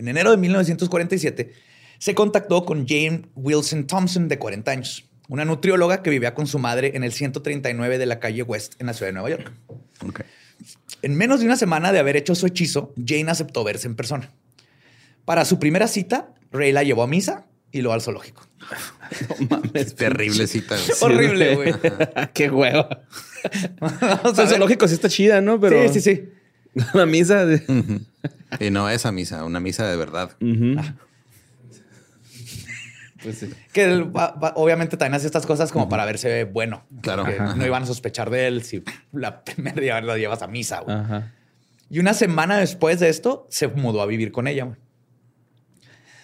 [0.00, 1.52] En enero de 1947,
[1.98, 6.58] se contactó con Jane Wilson Thompson, de 40 años, una nutrióloga que vivía con su
[6.58, 9.52] madre en el 139 de la calle West, en la ciudad de Nueva York.
[11.02, 14.32] En menos de una semana de haber hecho su hechizo, Jane aceptó verse en persona.
[15.26, 18.46] Para su primera cita, Ray la llevó a misa y luego al zoológico.
[19.40, 19.72] No mames.
[19.74, 20.76] Es terrible cita.
[20.76, 21.14] güey.
[21.14, 21.74] Horrible, güey.
[22.32, 22.88] Qué huevo.
[24.22, 24.48] O sea, ver.
[24.48, 25.60] zoológico sí está chida, ¿no?
[25.60, 26.28] Pero Sí, sí, sí.
[26.94, 28.00] la misa de...
[28.60, 30.30] Y no esa misa, una misa de verdad.
[30.40, 30.76] Ujú.
[33.22, 33.50] Pues sí.
[33.72, 36.84] Que él va- va- obviamente también hace estas cosas como para verse bueno.
[37.02, 37.24] Claro.
[37.24, 40.80] Que no iban a sospechar de él si la primer día la llevas a misa.
[40.80, 40.96] güey.
[40.96, 41.32] Ajá.
[41.90, 44.64] Y una semana después de esto, se mudó a vivir con ella.
[44.64, 44.78] güey.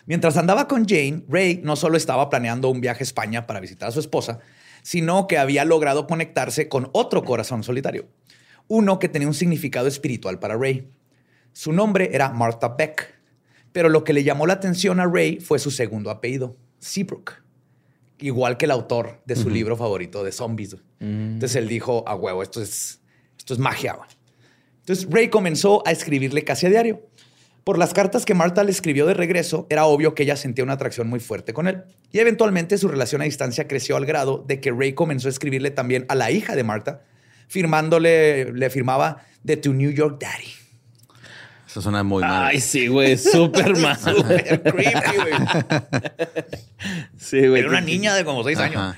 [0.07, 3.89] Mientras andaba con Jane, Ray no solo estaba planeando un viaje a España para visitar
[3.89, 4.39] a su esposa,
[4.83, 8.07] sino que había logrado conectarse con otro corazón solitario.
[8.69, 10.89] Uno que tenía un significado espiritual para Ray.
[11.53, 13.15] Su nombre era Martha Beck,
[13.73, 17.43] pero lo que le llamó la atención a Ray fue su segundo apellido, Seabrook.
[18.19, 20.73] Igual que el autor de su libro favorito de zombies.
[20.75, 20.85] güey.
[21.01, 23.01] Entonces él dijo, a huevo, esto es,
[23.39, 23.93] esto es magia.
[23.95, 24.09] güey".
[24.81, 27.07] Entonces Ray comenzó a escribirle casi a diario.
[27.65, 30.75] Por las cartas que Marta le escribió de regreso, era obvio que ella sentía una
[30.75, 31.83] atracción muy fuerte con él.
[32.13, 35.73] Y eventualmente su relación a distancia creció al grado de que Ray comenzó a escribirle
[35.73, 37.03] también a la hija de Marta,
[37.49, 40.53] firmándole, le firmaba de tu New York Daddy.
[41.69, 42.45] Eso suena muy mal.
[42.47, 43.19] Ay, sí, güey.
[43.19, 43.99] Súper mal.
[43.99, 45.33] Súper creepy, güey.
[47.19, 47.61] Sí, güey.
[47.61, 48.97] Era una niña de como seis años.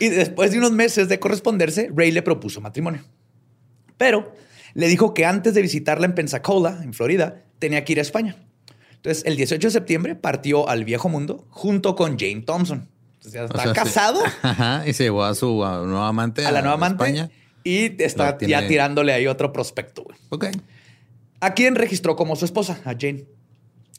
[0.00, 3.02] Y después de unos meses de corresponderse, Ray le propuso matrimonio.
[3.98, 4.34] Pero
[4.74, 8.36] le dijo que antes de visitarla en Pensacola, en Florida, tenía que ir a España.
[8.94, 12.88] Entonces, el 18 de septiembre partió al viejo mundo junto con Jane Thompson.
[13.16, 13.72] Entonces, ya O está sí.
[13.74, 14.84] casado Ajá.
[14.86, 16.46] Y se llevó a su a, nueva amante.
[16.46, 17.30] a la nueva amante España.
[17.64, 20.04] Y está tiene- ya tirándole ahí otro prospecto.
[20.04, 20.16] güey.
[20.30, 20.46] Ok.
[21.40, 23.24] a quien registró como su esposa, a Jane.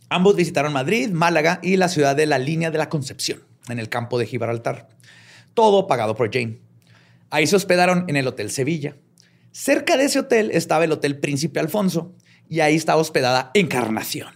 [0.09, 3.89] Ambos visitaron Madrid, Málaga y la ciudad de la Línea de la Concepción, en el
[3.89, 4.87] campo de Gibraltar.
[5.53, 6.59] Todo pagado por Jane.
[7.29, 8.95] Ahí se hospedaron en el Hotel Sevilla.
[9.51, 12.15] Cerca de ese hotel estaba el Hotel Príncipe Alfonso
[12.47, 14.33] y ahí estaba hospedada Encarnación,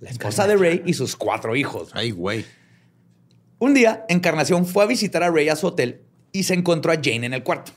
[0.00, 1.90] la esposa de Ray y sus cuatro hijos.
[1.92, 2.44] Ay, güey.
[3.58, 6.96] Un día, Encarnación fue a visitar a Ray a su hotel y se encontró a
[6.96, 7.72] Jane en el cuarto.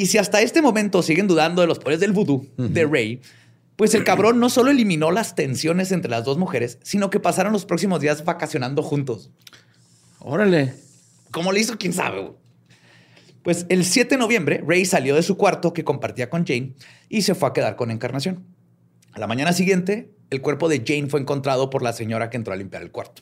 [0.00, 3.20] Y si hasta este momento siguen dudando de los poderes del vudú de Ray,
[3.76, 7.52] pues el cabrón no solo eliminó las tensiones entre las dos mujeres, sino que pasaron
[7.52, 9.30] los próximos días vacacionando juntos.
[10.18, 10.72] Órale.
[11.30, 11.76] ¿Cómo le hizo?
[11.76, 12.32] ¿Quién sabe?
[13.42, 16.72] Pues el 7 de noviembre, Ray salió de su cuarto que compartía con Jane
[17.10, 18.46] y se fue a quedar con Encarnación.
[19.12, 22.54] A la mañana siguiente, el cuerpo de Jane fue encontrado por la señora que entró
[22.54, 23.20] a limpiar el cuarto.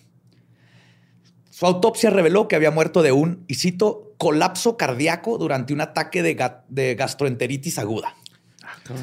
[1.51, 6.22] Su autopsia reveló que había muerto de un, y cito, colapso cardíaco durante un ataque
[6.22, 8.14] de, ga- de gastroenteritis aguda.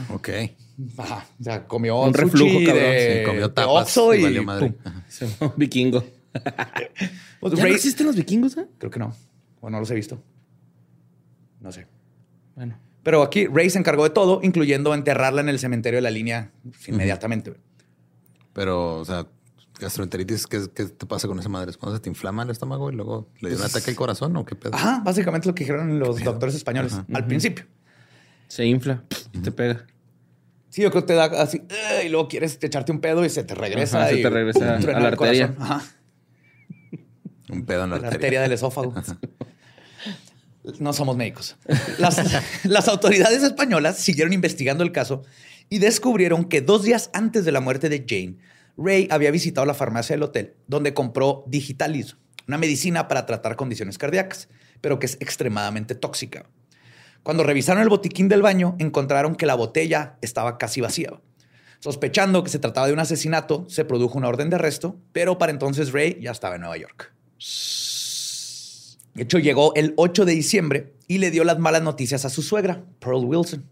[0.10, 0.30] Ok.
[0.98, 2.76] Ajá, o sea, comió Un sushi reflujo, cabrón.
[2.84, 4.70] de, Sí, comió de tapas Oxxo y y valió madre.
[4.72, 4.76] pum.
[4.84, 5.04] Ajá.
[5.08, 6.04] Se fue un vikingo.
[7.40, 8.58] Pues, ¿Ya no existen los vikingos?
[8.58, 8.66] Eh?
[8.80, 9.14] Creo que no.
[9.62, 10.20] O no los he visto.
[11.62, 11.86] No sé.
[12.56, 12.78] Bueno.
[13.04, 16.52] Pero aquí Ray se encargó de todo, incluyendo enterrarla en el cementerio de la línea
[16.88, 17.54] inmediatamente.
[18.52, 19.28] Pero, o sea,
[19.80, 21.74] gastroenteritis, ¿qué, te pasa con esa madre?
[21.74, 24.46] ¿Cuándo se te inflama el estómago y luego le dio un ataque al corazón o
[24.46, 24.76] qué pedo?
[24.76, 27.66] Ajá, básicamente lo que dijeron los doctores españoles al principio.
[28.48, 29.86] Se infla y te pega.
[30.70, 31.64] Sí, yo creo que te da así,
[32.06, 34.08] y luego quieres echarte un pedo y se te regresa.
[34.08, 35.56] se te regresa a la arteria.
[35.58, 35.82] Ajá.
[37.50, 38.42] Un pedo en la, la arteria.
[38.42, 38.94] del esófago.
[40.80, 41.56] No somos médicos.
[42.00, 45.24] Las, autoridades españolas siguieron investigando el caso
[45.70, 48.38] y descubrieron que dos días antes de la muerte de Jane,
[48.78, 53.98] Ray había visitado la farmacia del hotel, donde compró Digitalis, una medicina para tratar condiciones
[53.98, 54.50] cardíacas,
[54.82, 56.46] pero que es extremadamente tóxica.
[57.24, 61.20] Cuando revisaron el botiquín del baño, encontraron que la botella estaba casi vacía.
[61.80, 65.52] Sospechando que se trataba de un asesinato, se produjo una orden de arresto, pero para
[65.52, 67.14] entonces Ray ya estaba en Nueva York.
[69.16, 72.42] De hecho, llegó el 8 de diciembre y le dio las malas noticias a su
[72.42, 73.66] suegra, Pearl Wilson.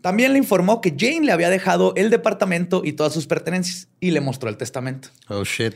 [0.00, 4.10] También le informó que Jane le había dejado el departamento y todas sus pertenencias y
[4.10, 5.08] le mostró el testamento.
[5.28, 5.74] Oh, shit.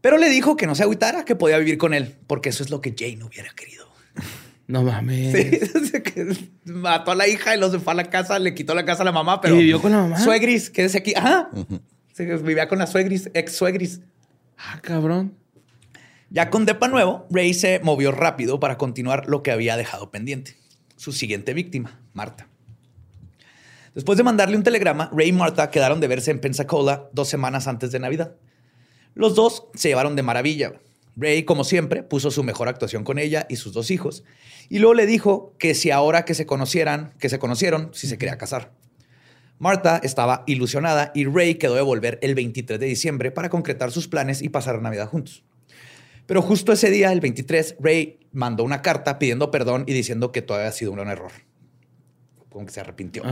[0.00, 2.70] Pero le dijo que no se agüitara, que podía vivir con él, porque eso es
[2.70, 3.86] lo que Jane hubiera querido.
[4.66, 5.36] No mames.
[5.36, 9.02] Sí, mató a la hija y los fue a la casa, le quitó la casa
[9.02, 9.56] a la mamá, pero.
[9.56, 10.20] ¿Y vivió con la mamá?
[10.20, 11.12] Suegris, quédese aquí.
[11.16, 11.50] Ajá.
[12.42, 14.00] vivía con la suegris, ex suegris.
[14.56, 15.34] Ah, cabrón.
[16.30, 20.56] Ya con Depa nuevo, Ray se movió rápido para continuar lo que había dejado pendiente.
[20.96, 22.46] Su siguiente víctima, Marta.
[23.94, 27.66] Después de mandarle un telegrama, Ray y Marta quedaron de verse en Pensacola dos semanas
[27.66, 28.36] antes de Navidad.
[29.14, 30.74] Los dos se llevaron de maravilla.
[31.16, 34.22] Ray, como siempre, puso su mejor actuación con ella y sus dos hijos,
[34.68, 38.16] y luego le dijo que si ahora que se conocieran, que se conocieron, si se
[38.16, 38.72] quería casar.
[39.58, 44.08] Marta estaba ilusionada y Ray quedó de volver el 23 de diciembre para concretar sus
[44.08, 45.42] planes y pasar Navidad juntos.
[46.26, 50.42] Pero justo ese día, el 23, Ray mandó una carta pidiendo perdón y diciendo que
[50.42, 51.32] todo había sido un error.
[52.50, 53.22] Como que se arrepintió.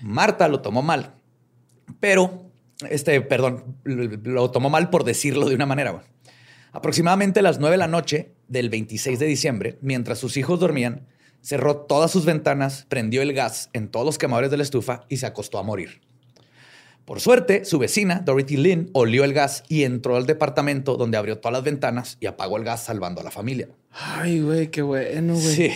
[0.00, 1.14] Marta lo tomó mal,
[2.00, 2.50] pero,
[2.88, 6.02] este, perdón, lo tomó mal por decirlo de una manera.
[6.72, 11.06] Aproximadamente a las 9 de la noche del 26 de diciembre, mientras sus hijos dormían,
[11.40, 15.18] cerró todas sus ventanas, prendió el gas en todos los quemadores de la estufa y
[15.18, 16.00] se acostó a morir.
[17.04, 21.38] Por suerte, su vecina, Dorothy Lynn, olió el gas y entró al departamento donde abrió
[21.38, 23.68] todas las ventanas y apagó el gas salvando a la familia.
[23.92, 25.54] Ay, güey, qué bueno, güey.
[25.54, 25.70] Sí.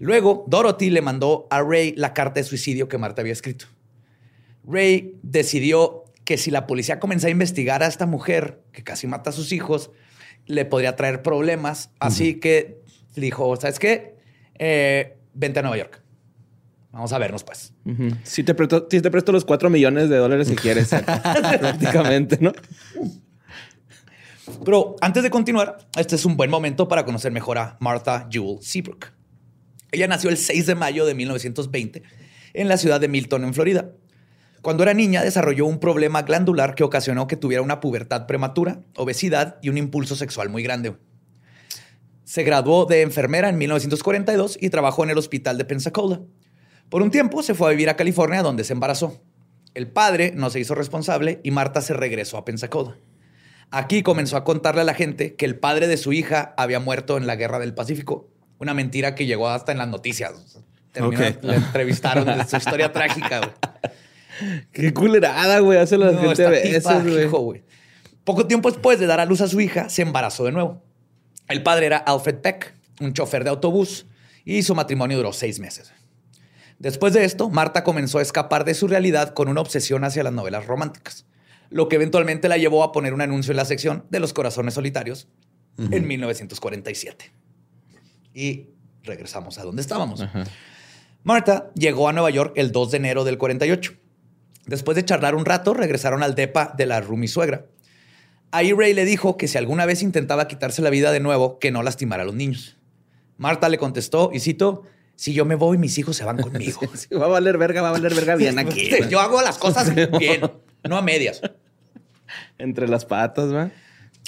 [0.00, 3.66] Luego, Dorothy le mandó a Ray la carta de suicidio que Marta había escrito.
[4.64, 9.28] Ray decidió que si la policía comenzaba a investigar a esta mujer que casi mata
[9.28, 9.90] a sus hijos,
[10.46, 11.90] le podría traer problemas.
[11.98, 12.80] Así que
[13.14, 14.16] dijo, ¿sabes qué?
[14.58, 16.02] Eh, vente a Nueva York.
[16.92, 17.74] Vamos a vernos, pues.
[18.24, 20.88] Si te, presto, te presto los cuatro millones de dólares si quieres,
[21.60, 22.52] prácticamente, ¿no?
[24.64, 28.58] Pero antes de continuar, este es un buen momento para conocer mejor a Martha Jewel
[28.62, 29.19] Seabrook.
[29.92, 32.02] Ella nació el 6 de mayo de 1920
[32.54, 33.92] en la ciudad de Milton, en Florida.
[34.62, 39.58] Cuando era niña, desarrolló un problema glandular que ocasionó que tuviera una pubertad prematura, obesidad
[39.62, 40.96] y un impulso sexual muy grande.
[42.24, 46.20] Se graduó de enfermera en 1942 y trabajó en el hospital de Pensacola.
[46.90, 49.22] Por un tiempo se fue a vivir a California donde se embarazó.
[49.74, 52.98] El padre no se hizo responsable y Marta se regresó a Pensacola.
[53.70, 57.16] Aquí comenzó a contarle a la gente que el padre de su hija había muerto
[57.16, 58.28] en la guerra del Pacífico.
[58.60, 60.32] Una mentira que llegó hasta en las noticias.
[60.94, 63.52] Le entrevistaron de su historia trágica.
[64.72, 65.78] Qué culerada, güey.
[65.78, 67.64] Hace la gente güey.
[68.24, 70.82] Poco tiempo después de dar a luz a su hija, se embarazó de nuevo.
[71.48, 74.06] El padre era Alfred Peck, un chofer de autobús,
[74.44, 75.92] y su matrimonio duró seis meses.
[76.78, 80.32] Después de esto, Marta comenzó a escapar de su realidad con una obsesión hacia las
[80.32, 81.26] novelas románticas,
[81.70, 84.74] lo que eventualmente la llevó a poner un anuncio en la sección de Los Corazones
[84.74, 85.28] Solitarios
[85.78, 87.32] en 1947.
[88.34, 88.68] Y
[89.02, 90.24] regresamos a donde estábamos.
[91.22, 93.92] Marta llegó a Nueva York el 2 de enero del 48.
[94.66, 97.66] Después de charlar un rato, regresaron al depa de la Rumi suegra.
[98.52, 101.70] Ahí Ray le dijo que si alguna vez intentaba quitarse la vida de nuevo, que
[101.70, 102.76] no lastimara a los niños.
[103.36, 104.82] Marta le contestó, y cito,
[105.14, 106.80] si yo me voy, mis hijos se van conmigo.
[107.20, 108.90] va a valer verga, va a valer verga bien aquí.
[109.10, 110.40] yo hago las cosas bien,
[110.88, 111.40] no a medias.
[112.58, 113.70] Entre las patas, ¿va?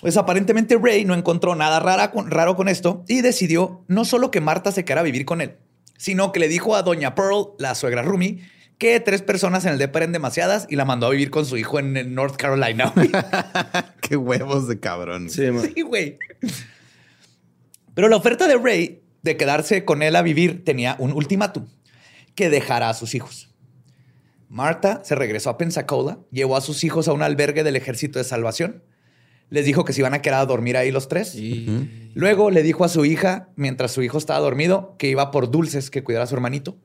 [0.02, 4.72] Pues aparentemente Ray no encontró nada raro con esto y decidió no solo que Marta
[4.72, 5.58] se quedara a vivir con él,
[5.96, 8.40] sino que le dijo a doña Pearl, la suegra Rumi,
[8.78, 11.56] que tres personas en el depa eran demasiadas y la mandó a vivir con su
[11.56, 12.92] hijo en North Carolina.
[14.00, 15.30] Qué huevos de cabrón.
[15.30, 15.48] Sí,
[15.82, 16.18] güey.
[17.94, 21.68] Pero la oferta de Ray de quedarse con él a vivir tenía un ultimátum,
[22.34, 23.54] que dejara a sus hijos.
[24.48, 28.24] Marta se regresó a Pensacola, llevó a sus hijos a un albergue del Ejército de
[28.24, 28.82] Salvación.
[29.50, 31.37] Les dijo que se iban a quedar a dormir ahí los tres.
[32.14, 35.90] Luego le dijo a su hija, mientras su hijo estaba dormido, que iba por dulces
[35.90, 36.78] que cuidara a su hermanito.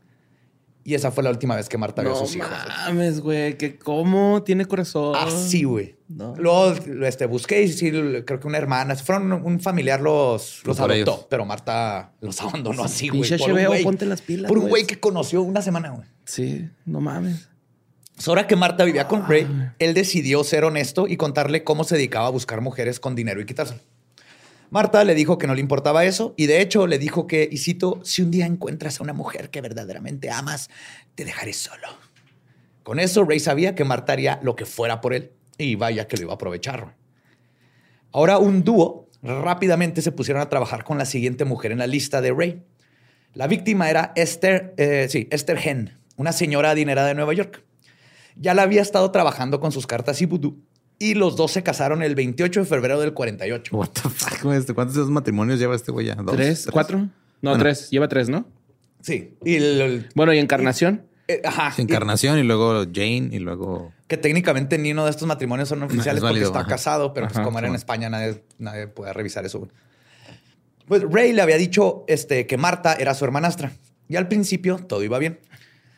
[0.83, 2.49] Y esa fue la última vez que Marta vio a sus hijos.
[2.49, 3.57] No mames, güey.
[3.57, 5.17] Que cómo tiene corazón.
[5.17, 5.97] Así, güey.
[6.07, 11.27] Luego este, busqué y sí, creo que una hermana, fueron un familiar los, los adoptó,
[11.29, 15.61] pero Marta los abandonó así, güey, ponte las pilas, por un güey que conoció una
[15.61, 16.07] semana, güey.
[16.23, 17.49] Sí, no mames.
[18.25, 19.47] Ahora que Marta vivía con Ray,
[19.79, 23.45] él decidió ser honesto y contarle cómo se dedicaba a buscar mujeres con dinero y
[23.45, 23.79] quitárselo.
[24.69, 27.57] Marta le dijo que no le importaba eso y de hecho le dijo que, y
[27.57, 30.69] cito, si un día encuentras a una mujer que verdaderamente amas,
[31.15, 31.87] te dejaré solo.
[32.83, 36.17] Con eso, Ray sabía que Marta haría lo que fuera por él y vaya que
[36.17, 36.95] lo iba a aprovechar.
[38.11, 42.19] Ahora un dúo rápidamente se pusieron a trabajar con la siguiente mujer en la lista
[42.21, 42.63] de Ray.
[43.33, 47.63] La víctima era Esther, eh, sí, Esther Hen, una señora adinerada de Nueva York.
[48.39, 50.61] Ya la había estado trabajando con sus cartas y vudú
[50.99, 53.75] y los dos se casaron el 28 de febrero del 48.
[53.75, 54.73] What the fuck, este?
[54.73, 56.15] ¿Cuántos matrimonios lleva este güey ya?
[56.15, 56.67] ¿Tres?
[56.71, 57.09] ¿Cuatro?
[57.41, 57.89] No, tres.
[57.91, 58.47] Lleva tres, ¿no?
[59.01, 59.35] Sí.
[59.45, 59.59] Y
[60.15, 61.03] bueno, ¿y Encarnación?
[61.27, 61.73] Eh, ajá.
[61.77, 63.93] Encarnación y, luego Jane y luego...
[64.07, 67.59] Que técnicamente ni uno de estos matrimonios son oficiales porque está casado, pero pues como
[67.59, 69.67] era en España nadie, nadie puede revisar eso.
[70.87, 73.73] Pues Ray le había dicho este, que Marta era su hermanastra.
[74.07, 75.39] Y al principio todo iba bien.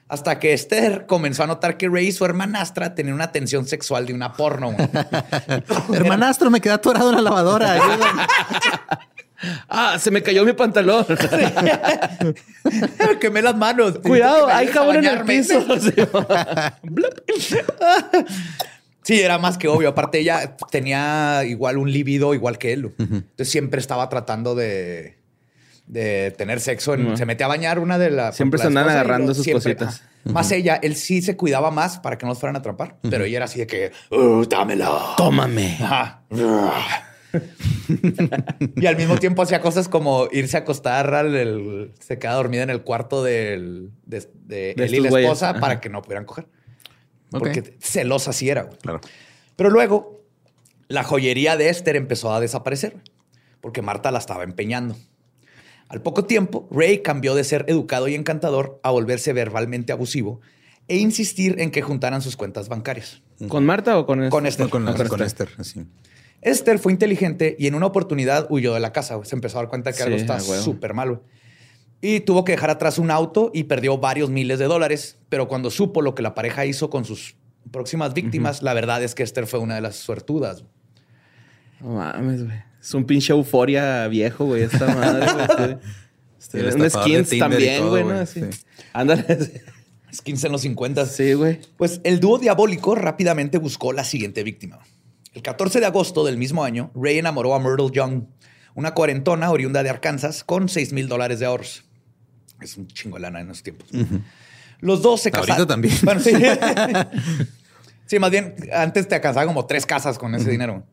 [0.10, 4.14] Hasta que Esther comenzó a notar que Ray, su hermanastra, tenía una tensión sexual de
[4.16, 4.76] una porno.
[5.94, 7.80] Hermanastro, me quedé atorado en la lavadora.
[9.70, 11.06] ah, se me cayó mi pantalón.
[12.64, 14.00] me quemé las manos.
[14.00, 15.64] Cuidado, hay jabón en el piso.
[19.04, 19.90] sí, era más que obvio.
[19.90, 22.96] Aparte, ella tenía igual un libido igual que él.
[22.98, 25.19] Entonces siempre estaba tratando de
[25.90, 26.96] de tener sexo.
[27.16, 28.36] Se mete a bañar una de las.
[28.36, 30.04] Siempre se andan agarrando sus cositas.
[30.24, 33.26] Más ella, él sí se cuidaba más para que no nos fueran a atrapar, pero
[33.26, 35.16] ella era así de que, uh, dámelo.
[35.18, 35.78] Tómame.
[38.76, 42.70] y al mismo tiempo hacía cosas como irse a acostar, al, se queda dormida en
[42.70, 46.48] el cuarto del, de, él y la esposa para que no pudieran coger.
[47.32, 48.70] Porque celosa sí era.
[48.70, 49.02] Claro.
[49.56, 50.24] Pero luego
[50.88, 52.98] la joyería de Esther empezó a desaparecer
[53.62, 54.96] porque Marta la estaba empeñando.
[55.90, 60.40] Al poco tiempo, Ray cambió de ser educado y encantador a volverse verbalmente abusivo
[60.88, 63.24] e insistir en que juntaran sus cuentas bancarias.
[63.48, 64.32] ¿Con Marta o con Esther?
[64.70, 65.08] Con Esther.
[65.08, 65.50] con, Esther,
[66.42, 69.20] Esther fue inteligente y en una oportunidad huyó de la casa.
[69.24, 71.24] Se empezó a dar cuenta que algo está súper malo.
[72.02, 75.18] Y tuvo que dejar atrás un auto y perdió varios miles de dólares.
[75.28, 77.36] Pero cuando supo lo que la pareja hizo con sus
[77.72, 80.64] próximas víctimas, la verdad es que Esther fue una de las suertudas.
[81.82, 82.69] No mames, güey.
[82.82, 85.78] Es un pinche euforia viejo, güey, esta madre, güey.
[86.76, 88.12] un skins también, güey, ¿no?
[88.12, 88.42] Así.
[88.94, 89.64] Ándale.
[90.14, 91.06] Skins en los 50.
[91.06, 91.60] Sí, güey.
[91.78, 94.80] Pues el dúo diabólico rápidamente buscó la siguiente víctima.
[95.34, 98.24] El 14 de agosto del mismo año, Ray enamoró a Myrtle Young,
[98.74, 101.84] una cuarentona oriunda de Arkansas, con 6 mil dólares de ahorros.
[102.62, 103.90] Es un chingo lana en esos tiempos.
[104.80, 105.52] Los dos se casaron.
[105.52, 105.96] Ahorita también.
[106.04, 106.32] Bueno, sí.
[108.06, 110.84] sí, más bien, antes te alcanzaba como tres casas con ese dinero.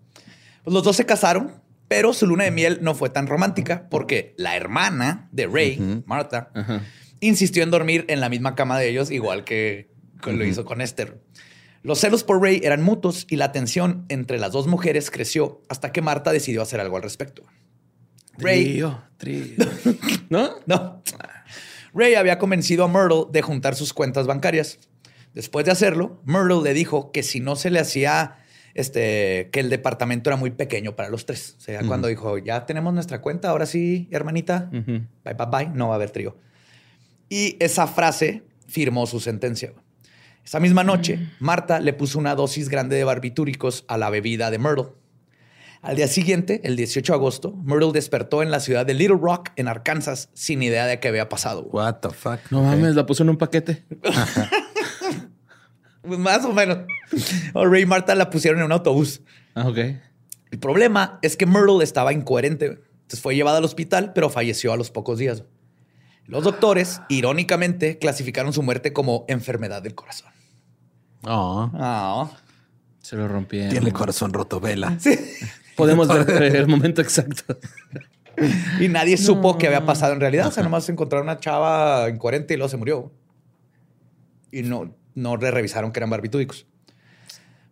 [0.63, 4.35] Pues los dos se casaron pero su luna de miel no fue tan romántica porque
[4.37, 6.51] la hermana de Ray, Marta,
[7.21, 9.91] insistió en dormir en la misma cama de ellos, igual que,
[10.25, 11.21] lo hizo con Esther.
[11.83, 15.93] Los celos por Ray eran mutuos y la tensión entre las dos mujeres creció hasta
[15.93, 17.45] que Marta decidió hacer algo al respecto.
[18.39, 18.83] Ray.
[20.31, 20.51] ¿No?
[20.67, 21.03] No.
[21.95, 24.81] Ray había convencido a Myrtle de juntar sus cuentas bancarias.
[25.33, 28.39] Después de hacerlo, Myrtle le dijo que si no se le hacía
[28.77, 31.57] este, que el departamento era muy pequeño para los tres.
[31.57, 35.89] O sea, cuando dijo, ya tenemos nuestra cuenta, ahora sí, hermanita, bye, bye, bye, no
[35.89, 36.37] va a haber trío.
[37.31, 39.73] Y esa frase firmó su sentencia.
[40.45, 41.31] Esa misma noche, mm.
[41.41, 44.89] Marta le puso una dosis grande de barbitúricos a la bebida de Myrtle.
[45.81, 49.51] Al día siguiente, el 18 de agosto, Myrtle despertó en la ciudad de Little Rock,
[49.57, 51.63] en Arkansas, sin idea de qué había pasado.
[51.71, 52.41] What the fuck?
[52.51, 53.85] No mames, la puso en un paquete.
[56.07, 56.79] Pues más o menos.
[57.55, 59.23] O Ray y Marta la pusieron en un autobús.
[59.55, 59.79] Ah, ok.
[60.51, 62.67] El problema es que Myrtle estaba incoherente.
[62.67, 65.45] Entonces fue llevada al hospital, pero falleció a los pocos días.
[66.27, 70.31] Los doctores, irónicamente, clasificaron su muerte como enfermedad del corazón.
[71.23, 72.31] Oh.
[73.01, 73.71] Se lo rompieron.
[73.71, 74.97] Tiene el corazón roto, vela.
[74.99, 75.17] Sí.
[75.77, 77.57] Podemos ver el momento exacto.
[78.81, 80.49] Y nadie supo qué había pasado en realidad.
[80.49, 83.13] O sea, nomás encontraron una chava incoherente y luego se murió.
[84.51, 86.67] Y no, no le revisaron que eran barbitúricos.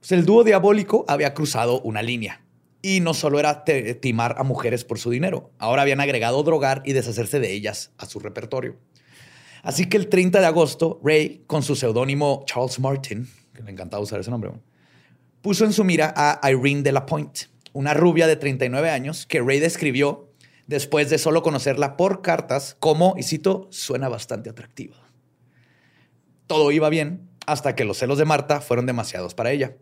[0.00, 2.40] Pues el dúo diabólico había cruzado una línea.
[2.82, 6.92] Y no solo era timar a mujeres por su dinero, ahora habían agregado drogar y
[6.92, 8.76] deshacerse de ellas a su repertorio.
[9.62, 14.02] Así que el 30 de agosto, Ray, con su seudónimo Charles Martin, que le encantaba
[14.02, 14.52] usar ese nombre,
[15.40, 17.06] puso en su mira a Irene de la
[17.72, 20.28] una rubia de 39 años que Ray describió
[20.66, 24.96] después de solo conocerla por cartas como, y cito, suena bastante atractiva.
[26.46, 29.74] Todo iba bien hasta que los celos de Marta fueron demasiados para ella.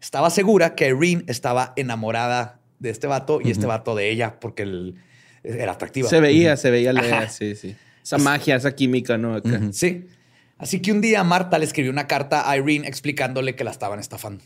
[0.00, 4.64] Estaba segura que Irene estaba enamorada de este vato y este vato de ella porque
[4.64, 4.96] él
[5.44, 6.08] era atractiva.
[6.08, 7.76] Se veía, se veía la, sí, sí.
[8.02, 9.40] Esa magia, esa química, ¿no?
[9.72, 10.06] Sí.
[10.58, 13.98] Así que un día Marta le escribió una carta a Irene explicándole que la estaban
[13.98, 14.44] estafando.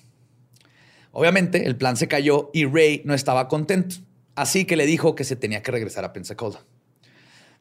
[1.12, 3.97] Obviamente, el plan se cayó y Ray no estaba contento.
[4.35, 6.61] Así que le dijo que se tenía que regresar a Pensacola.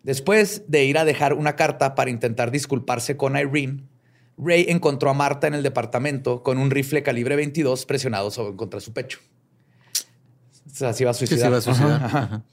[0.03, 3.83] Después de ir a dejar una carta para intentar disculparse con Irene,
[4.37, 8.79] Ray encontró a Marta en el departamento con un rifle calibre 22 presionado sobre, contra
[8.79, 9.19] su pecho.
[10.65, 12.43] O sea, se iba a suicidar.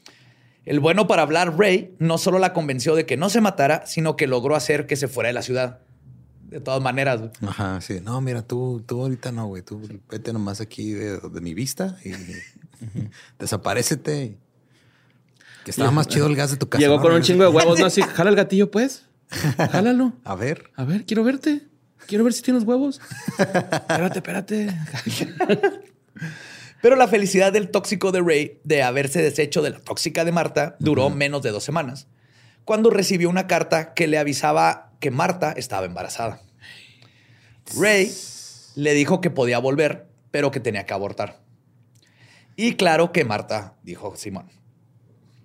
[0.64, 4.16] El bueno para hablar, Ray no solo la convenció de que no se matara, sino
[4.16, 5.80] que logró hacer que se fuera de la ciudad.
[6.44, 7.20] De todas maneras.
[7.40, 8.00] Ajá, sí.
[8.02, 9.62] No, mira, tú, tú ahorita no, güey.
[9.62, 12.12] Tú vete nomás aquí de, mi vista y
[13.38, 14.36] desaparecete.
[15.64, 16.80] Que estaba más chido el gas de tu casa.
[16.80, 17.86] Llegó con un chingo de huevos, ¿no?
[17.86, 19.06] Así, jala el gatillo, pues.
[19.56, 20.12] Jálalo.
[20.24, 20.70] A ver.
[20.76, 21.71] A ver, quiero verte.
[22.06, 23.00] Quiero ver si tienes huevos.
[23.38, 24.68] espérate, espérate.
[26.82, 30.76] Pero la felicidad del tóxico de Ray de haberse deshecho de la tóxica de Marta
[30.80, 32.08] duró menos de dos semanas,
[32.64, 36.40] cuando recibió una carta que le avisaba que Marta estaba embarazada.
[37.78, 38.12] Ray
[38.74, 41.40] le dijo que podía volver, pero que tenía que abortar.
[42.56, 44.50] Y claro que Marta dijo Simón.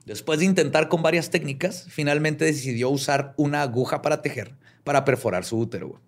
[0.06, 4.56] Después de intentar con varias técnicas, finalmente decidió usar una aguja para tejer
[4.88, 6.00] para perforar su útero.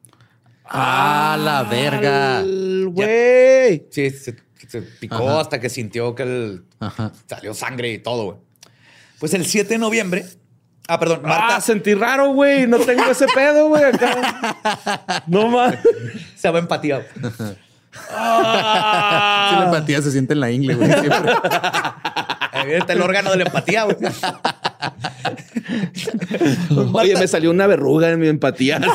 [0.69, 2.43] ¡Ah, la verga!
[2.43, 3.87] ¡Güey!
[3.89, 4.33] Sí, se,
[4.99, 6.59] picó hasta que sintió que
[7.27, 8.37] salió sangre y todo, güey.
[9.19, 10.25] Pues el 7 de noviembre.
[10.87, 11.57] Ah, perdón, Marta.
[11.57, 12.65] Ah, sentí raro, güey.
[12.65, 15.23] No tengo ese pedo, güey, acá.
[15.27, 15.75] No más.
[16.35, 17.05] Se va empatía.
[18.11, 19.57] Ah.
[19.61, 20.89] la empatía se siente en la ingle, güey.
[22.67, 23.97] Está el órgano de la empatía, güey.
[26.93, 28.79] Oye, me salió una verruga en mi empatía.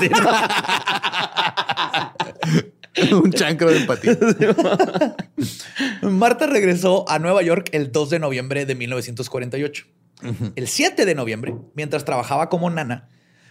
[3.13, 4.17] Un chancro de empatía.
[6.03, 9.87] Marta regresó a Nueva York el 2 de noviembre de 1948.
[10.55, 13.09] El 7 de noviembre, mientras trabajaba como nana,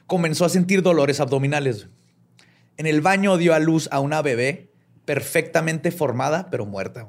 [0.07, 1.89] comenzó a sentir dolores abdominales.
[2.77, 4.71] En el baño dio a luz a una bebé
[5.05, 7.07] perfectamente formada, pero muerta.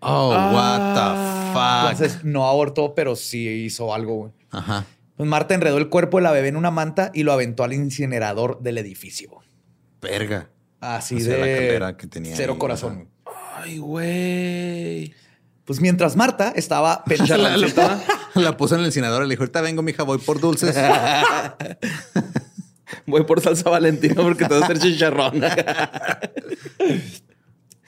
[0.00, 1.50] Oh, what the ah.
[1.52, 1.92] fuck.
[1.92, 4.32] Entonces no abortó, pero sí hizo algo.
[4.50, 4.86] Ajá.
[5.16, 7.72] Pues Marta enredó el cuerpo de la bebé en una manta y lo aventó al
[7.72, 9.30] incinerador del edificio.
[10.00, 10.50] Verga.
[10.80, 13.08] Así de la que tenía cero corazón.
[13.56, 15.14] Ay, güey.
[15.64, 17.48] Pues mientras Marta estaba pensando.
[17.48, 17.56] la,
[18.34, 20.76] la, puso en el incinerador y le dijo: Ahorita vengo, mija, voy por dulces.
[23.06, 25.42] voy por salsa valentina porque te va a hacer chicharrón.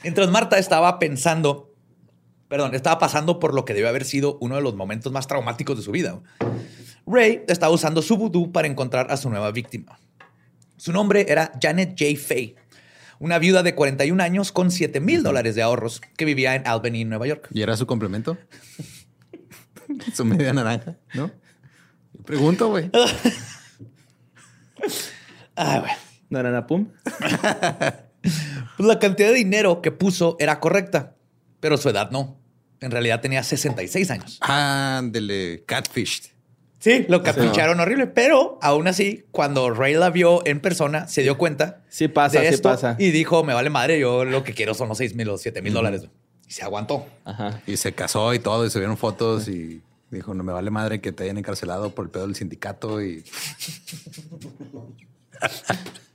[0.03, 1.75] mientras Marta estaba pensando,
[2.49, 5.77] perdón, estaba pasando por lo que debe haber sido uno de los momentos más traumáticos
[5.77, 6.21] de su vida.
[7.07, 9.99] Ray estaba usando su vudú para encontrar a su nueva víctima.
[10.77, 12.21] Su nombre era Janet J.
[12.21, 12.57] Fay,
[13.19, 17.05] una viuda de 41 años con 7 mil dólares de ahorros que vivía en Albany,
[17.05, 17.49] Nueva York.
[17.53, 18.37] ¿Y era su complemento?
[20.15, 21.31] su media naranja, ¿no?
[22.25, 22.91] Pregunto, güey.
[25.57, 25.93] ah, güey.
[26.29, 26.89] Naranja pum.
[28.77, 31.16] pues la cantidad de dinero que puso era correcta,
[31.61, 32.39] pero su edad no.
[32.81, 34.39] En realidad tenía 66 años.
[34.43, 36.33] Ándele, catfish.
[36.79, 41.39] Sí, lo capricharon horrible, pero aún así, cuando Ray la vio en persona, se dio
[41.39, 41.83] cuenta.
[41.89, 42.97] Sí pasa, sí pasa.
[42.99, 45.63] Y dijo, me vale madre, yo lo que quiero son los 6 mil o 7
[45.63, 46.03] mil dólares.
[46.47, 47.07] Y se aguantó.
[47.25, 47.61] Ajá.
[47.67, 51.01] Y se casó y todo, y se vieron fotos y dijo, no me vale madre
[51.01, 53.25] que te hayan encarcelado por el pedo del sindicato y...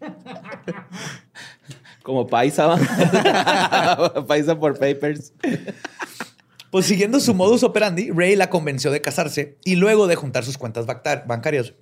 [2.04, 2.78] Como paisa,
[4.28, 5.34] paisa por papers.
[6.72, 10.58] Pues siguiendo su modus operandi, Ray la convenció de casarse y luego de juntar sus
[10.58, 11.74] cuentas bancarias.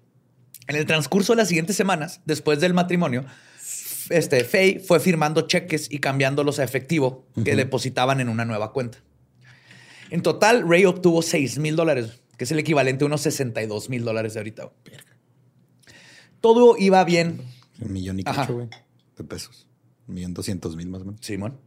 [0.67, 3.25] En el transcurso de las siguientes semanas, después del matrimonio,
[4.09, 8.99] este, Faye fue firmando cheques y cambiándolos a efectivo que depositaban en una nueva cuenta.
[10.09, 14.03] En total, Ray obtuvo 6 mil dólares, que es el equivalente a unos 62 mil
[14.03, 14.71] dólares de ahorita.
[16.41, 17.41] Todo iba bien.
[17.79, 18.69] Un millón y cacho, güey,
[19.17, 19.68] de pesos.
[20.09, 21.21] Millón doscientos mil más o menos.
[21.21, 21.57] Simón.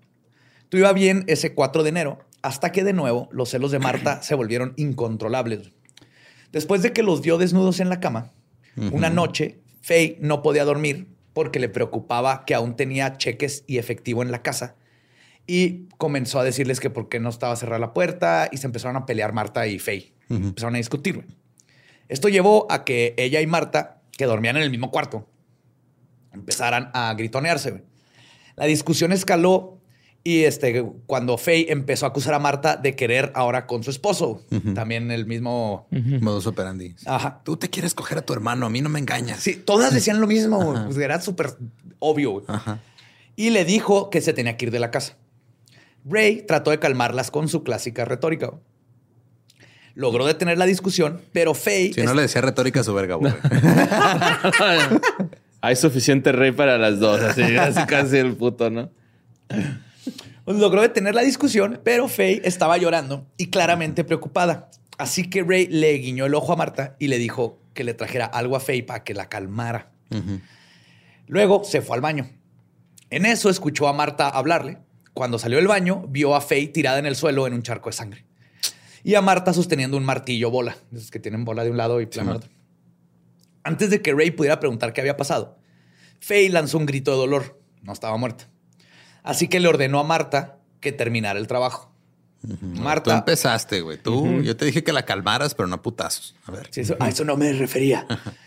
[0.68, 4.22] Todo iba bien ese 4 de enero hasta que de nuevo los celos de Marta
[4.22, 5.72] se volvieron incontrolables.
[6.50, 8.32] Después de que los dio desnudos en la cama,
[8.90, 14.22] una noche, Faye no podía dormir porque le preocupaba que aún tenía cheques y efectivo
[14.22, 14.76] en la casa.
[15.46, 18.96] Y comenzó a decirles que por qué no estaba cerrada la puerta y se empezaron
[18.96, 20.14] a pelear Marta y Faye.
[20.28, 21.26] Empezaron a discutir.
[22.08, 25.26] Esto llevó a que ella y Marta, que dormían en el mismo cuarto,
[26.32, 27.82] empezaran a gritonearse.
[28.56, 29.78] La discusión escaló
[30.24, 34.44] Y este, cuando Faye empezó a acusar a Marta de querer ahora con su esposo,
[34.74, 35.88] también el mismo
[36.20, 36.94] modus operandi.
[37.06, 37.40] Ajá.
[37.44, 39.40] Tú te quieres coger a tu hermano, a mí no me engañas.
[39.40, 40.74] Sí, todas decían lo mismo.
[40.84, 41.56] Pues era súper
[41.98, 42.44] obvio.
[42.46, 42.78] Ajá.
[43.34, 45.16] Y le dijo que se tenía que ir de la casa.
[46.04, 48.52] Ray trató de calmarlas con su clásica retórica.
[49.94, 51.92] Logró detener la discusión, pero Faye.
[51.94, 53.32] Si no le decía retórica a su verga, güey.
[55.62, 57.20] Hay suficiente rey para las dos.
[57.20, 57.42] Así,
[57.86, 58.90] casi el puto, ¿no?
[60.44, 64.70] Logró detener la discusión, pero Faye estaba llorando y claramente preocupada.
[64.98, 68.26] Así que Ray le guiñó el ojo a Marta y le dijo que le trajera
[68.26, 69.92] algo a Faye para que la calmara.
[71.28, 72.28] Luego se fue al baño.
[73.10, 74.78] En eso escuchó a Marta hablarle.
[75.14, 77.92] Cuando salió del baño, vio a Faye tirada en el suelo en un charco de
[77.94, 78.24] sangre.
[79.04, 82.06] Y a Marta sosteniendo un martillo bola, esos que tienen bola de un lado y
[82.06, 82.50] plano otro.
[83.64, 85.58] Antes de que Ray pudiera preguntar qué había pasado,
[86.20, 87.60] Faye lanzó un grito de dolor.
[87.82, 88.48] No estaba muerta.
[89.22, 91.92] Así que le ordenó a Marta que terminara el trabajo.
[92.60, 93.10] Marta.
[93.10, 93.98] Tú empezaste, güey.
[93.98, 96.34] Tú, yo te dije que la calmaras, pero no a putazos.
[96.46, 96.70] A ver.
[96.74, 98.06] eso, a eso no me refería.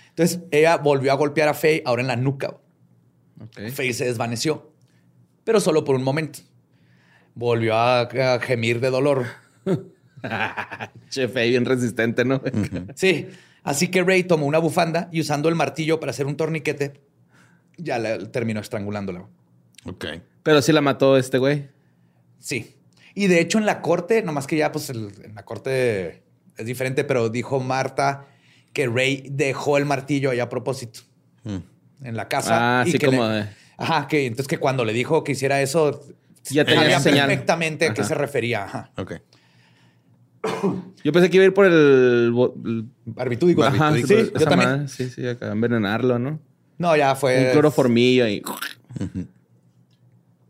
[0.10, 2.56] Entonces ella volvió a golpear a Faye ahora en la nuca.
[3.74, 4.72] Faye se desvaneció,
[5.44, 6.40] pero solo por un momento.
[7.34, 8.10] Volvió a,
[8.42, 9.26] gemir de dolor.
[11.10, 12.42] che, Faye bien resistente, ¿no?
[12.96, 13.28] sí.
[13.66, 17.02] Así que Ray tomó una bufanda y usando el martillo para hacer un torniquete,
[17.78, 19.26] ya la, terminó estrangulándola.
[19.86, 20.06] Ok.
[20.44, 21.68] Pero sí la mató este güey.
[22.38, 22.76] Sí.
[23.16, 26.22] Y de hecho en la corte, nomás que ya pues en la corte
[26.58, 28.28] es diferente, pero dijo Marta
[28.72, 31.00] que Ray dejó el martillo ahí a propósito
[31.44, 32.06] mm.
[32.06, 32.82] en la casa.
[32.82, 33.24] Ah, sí, como
[33.78, 36.06] Ajá, que entonces que cuando le dijo que hiciera eso,
[36.44, 38.66] ya tenía perfectamente a qué se refería.
[38.66, 38.92] Ajá.
[38.96, 39.14] Ok.
[41.04, 42.34] Yo pensé que iba a ir por el,
[43.06, 43.64] barbitúdico.
[43.64, 44.90] Ajá, sí, yo también.
[44.90, 46.40] Sí, sí, acá envenenarlo, ¿no?
[46.80, 47.46] No, ya fue.
[47.46, 48.42] Un cloroformillo y.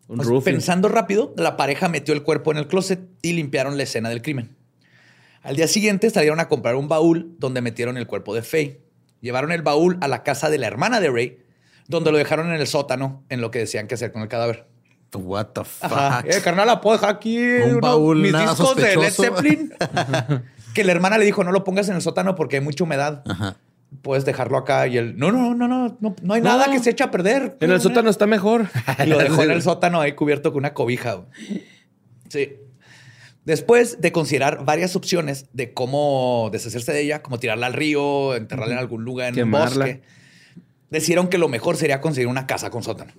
[0.07, 4.07] Un pensando rápido, la pareja metió el cuerpo en el closet y limpiaron la escena
[4.07, 4.55] del crimen.
[5.41, 8.81] Al día siguiente salieron a comprar un baúl donde metieron el cuerpo de Faye.
[9.21, 11.39] Llevaron el baúl a la casa de la hermana de Ray,
[11.87, 14.67] donde lo dejaron en el sótano en lo que decían que hacer con el cadáver.
[15.13, 16.25] What the fuck?
[16.25, 17.37] Eh, carnal, ¿la puedo dejar aquí?
[17.39, 19.11] Un baúl mis nada discos de Led.
[19.11, 19.73] Zeppelin.
[20.73, 23.23] que la hermana le dijo, no lo pongas en el sótano porque hay mucha humedad.
[23.25, 23.55] Ajá.
[24.01, 24.87] Puedes dejarlo acá.
[24.87, 27.57] Y él, no, no, no, no, no, no hay nada que se eche a perder.
[27.61, 28.67] En el sótano está mejor.
[29.03, 31.21] Y lo dejó en el sótano ahí cubierto con una cobija.
[32.29, 32.57] Sí.
[33.45, 38.73] Después de considerar varias opciones de cómo deshacerse de ella, como tirarla al río, enterrarla
[38.73, 39.85] en algún lugar, en Quemarla.
[39.85, 40.01] un bosque,
[40.89, 43.13] decidieron que lo mejor sería conseguir una casa con sótano.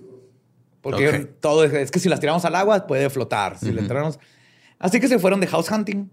[0.81, 3.57] Porque todo es, es que si las tiramos al agua puede flotar.
[3.57, 4.19] Si le enterramos.
[4.79, 6.09] Así que se fueron de house hunting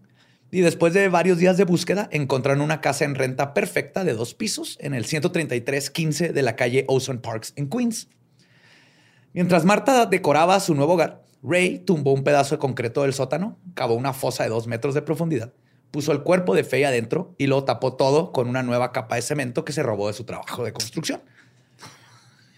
[0.55, 4.35] y después de varios días de búsqueda encontraron una casa en renta perfecta de dos
[4.35, 8.09] pisos en el 13315 de la calle Ozone Parks en Queens.
[9.33, 13.95] Mientras Marta decoraba su nuevo hogar, Ray tumbó un pedazo de concreto del sótano, cavó
[13.95, 15.53] una fosa de dos metros de profundidad,
[15.91, 19.23] puso el cuerpo de Faye adentro y lo tapó todo con una nueva capa de
[19.23, 21.21] cemento que se robó de su trabajo de construcción.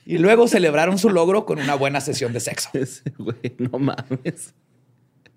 [0.06, 2.70] Y luego celebraron su logro con una buena sesión de sexo.
[3.18, 4.54] Güey, no mames.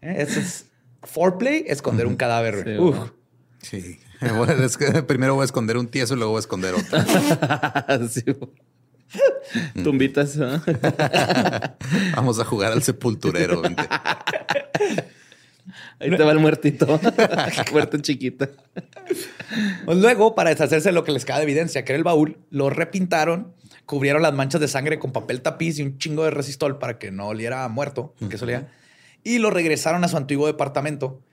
[0.01, 0.15] ¿Eh?
[0.19, 0.65] Eso es
[1.03, 2.63] foreplay, esconder un cadáver.
[2.63, 2.97] Sí, Uf.
[3.61, 3.99] Sí.
[4.21, 6.99] Bueno, es que primero voy a esconder un tieso y luego voy a esconder otro.
[8.09, 8.23] Sí.
[9.83, 10.35] Tumbitas.
[10.35, 10.61] ¿no?
[12.15, 13.61] Vamos a jugar al sepulturero.
[13.61, 13.81] vente.
[15.99, 16.99] Ahí te va el muertito.
[17.71, 18.49] Muerto chiquita.
[19.85, 22.37] Pues luego, para deshacerse de lo que les queda de evidencia, que era el baúl,
[22.51, 23.53] lo repintaron,
[23.89, 27.09] cubrieron las manchas de sangre con papel tapiz y un chingo de resistol para que
[27.09, 28.67] no oliera a muerto, que eso olía,
[29.23, 31.23] y lo regresaron a su antiguo departamento,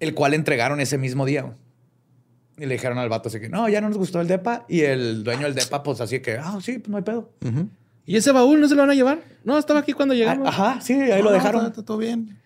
[0.00, 1.52] el cual entregaron ese mismo día.
[2.56, 4.64] Y le dijeron al vato así que, no, ya no nos gustó el depa.
[4.66, 7.30] Y el dueño del depa, pues así que, ah, sí, pues no hay pedo.
[7.44, 7.68] Ujú.
[8.06, 9.18] ¿Y ese baúl no se lo van a llevar?
[9.44, 10.48] No, estaba aquí cuando Ah, llegamos.
[10.48, 11.66] Ajá, sí, ahí lo dejaron.
[11.66, 12.38] Está, está todo bien.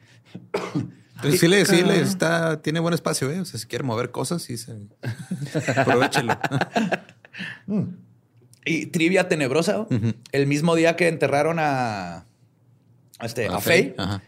[1.14, 3.38] Entonces, sí, le, sí le está, tiene buen espacio, ¿eh?
[3.38, 4.74] O sea, si quiere mover cosas, sí se...
[5.76, 6.36] Aprovechelo.
[8.70, 9.86] Y trivia tenebrosa,
[10.32, 12.24] el mismo día que enterraron a,
[13.18, 14.22] a este, a, Faye, Ajá.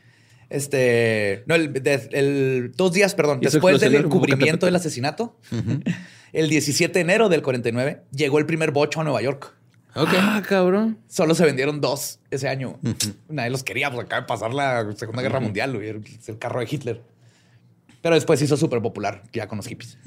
[0.50, 5.36] este, no, el, de- el- dos días, perdón, después del encubrimiento del asesinato,
[6.32, 9.54] el 17 de enero del 49, llegó el primer bocho a Nueva York.
[9.94, 10.08] Ok.
[10.16, 10.98] Ah, cabrón.
[11.06, 12.78] Solo se vendieron dos ese año.
[13.28, 16.68] Nadie los quería, pues acaba de pasar la Segunda Guerra Mundial, es el carro de
[16.70, 17.02] Hitler.
[18.00, 19.98] Pero después se hizo súper popular ya con los hippies.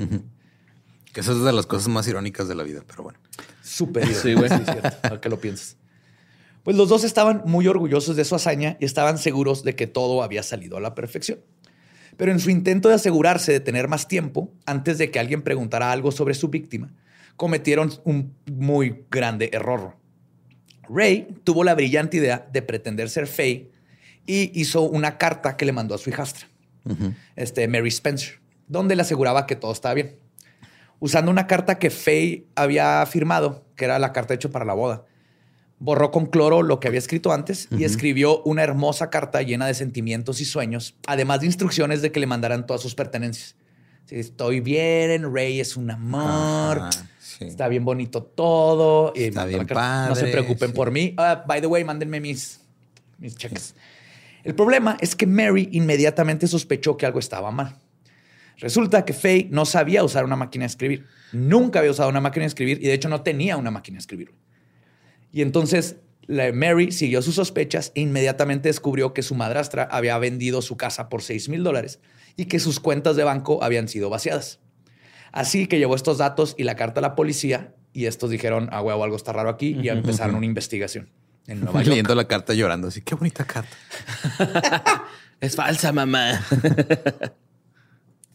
[1.16, 3.18] Que esa es de las cosas más irónicas de la vida, pero bueno.
[3.64, 4.06] Súper.
[4.14, 4.50] Sí, güey.
[4.50, 5.22] Sí, cierto.
[5.22, 5.78] Que lo piensas.
[6.62, 10.24] Pues los dos estaban muy orgullosos de su hazaña y estaban seguros de que todo
[10.24, 11.40] había salido a la perfección.
[12.18, 15.94] Pero en su intento de asegurarse de tener más tiempo, antes de que alguien preguntara
[15.94, 16.94] algo sobre su víctima,
[17.38, 19.96] cometieron un muy grande error.
[20.90, 23.72] Ray tuvo la brillante idea de pretender ser Faye
[24.26, 26.50] y hizo una carta que le mandó a su hijastra,
[27.38, 30.25] este, Mary Spencer, donde le aseguraba que todo estaba bien.
[31.00, 35.06] Usando una carta que Faye había firmado, que era la carta hecha para la boda,
[35.80, 39.74] borró con cloro lo que había escrito antes y escribió una hermosa carta llena de
[39.74, 43.56] sentimientos y sueños, además de instrucciones de que le mandaran todas sus pertenencias.
[44.10, 46.82] estoy bien, Ray es un amor.
[47.40, 49.14] Está bien bonito todo.
[49.16, 51.14] Está bien No se preocupen por mí.
[51.18, 52.62] Ah, by the way, mándenme mis,
[53.18, 53.76] mis cheques.
[54.44, 57.76] El problema es que Mary inmediatamente sospechó que algo estaba mal.
[58.58, 61.06] Resulta que Faye no sabía usar una máquina de escribir.
[61.32, 64.00] Nunca había usado una máquina de escribir y de hecho no tenía una máquina de
[64.00, 64.34] escribir.
[65.32, 65.98] Y entonces
[66.28, 71.22] Mary siguió sus sospechas e inmediatamente descubrió que su madrastra había vendido su casa por
[71.22, 72.00] 6 mil dólares
[72.36, 74.60] y que sus cuentas de banco habían sido vaciadas.
[75.32, 78.82] Así que llevó estos datos y la carta a la policía y estos dijeron, ah,
[78.82, 81.10] huevo, algo está raro aquí y empezaron una investigación
[81.48, 81.90] en Nueva York.
[81.90, 83.76] Leyendo la carta llorando así, qué bonita carta.
[85.40, 86.42] es falsa, mamá.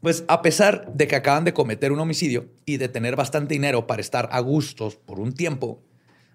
[0.01, 3.87] Pues a pesar de que acaban de cometer un homicidio y de tener bastante dinero
[3.87, 5.83] para estar a gustos por un tiempo,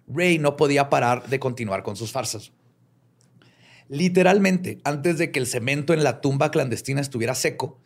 [0.07, 2.51] Ray no podía parar de continuar con sus farsas.
[3.87, 7.79] Literalmente, antes de que el cemento en la tumba clandestina estuviera seco,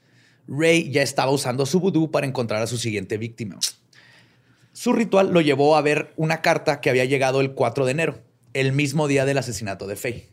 [0.48, 3.58] Ray ya estaba usando su vudú para encontrar a su siguiente víctima.
[4.74, 8.20] Su ritual lo llevó a ver una carta que había llegado el 4 de enero,
[8.54, 10.30] el mismo día del asesinato de Faye.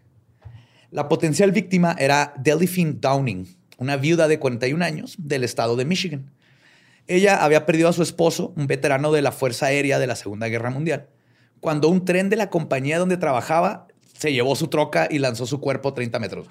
[0.90, 6.30] La potencial víctima era Delphine Downing, una viuda de 41 años del estado de Michigan.
[7.06, 10.48] Ella había perdido a su esposo, un veterano de la Fuerza Aérea de la Segunda
[10.48, 11.08] Guerra Mundial,
[11.60, 15.60] cuando un tren de la compañía donde trabajaba se llevó su troca y lanzó su
[15.60, 16.48] cuerpo 30 metros.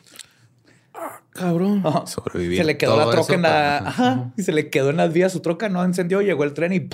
[1.32, 1.84] Cabrón.
[2.06, 3.78] Se le quedó la troca en la.
[3.80, 4.34] Ajá.
[4.38, 6.88] Y se le quedó en las vías su troca, no encendió, llegó el tren y.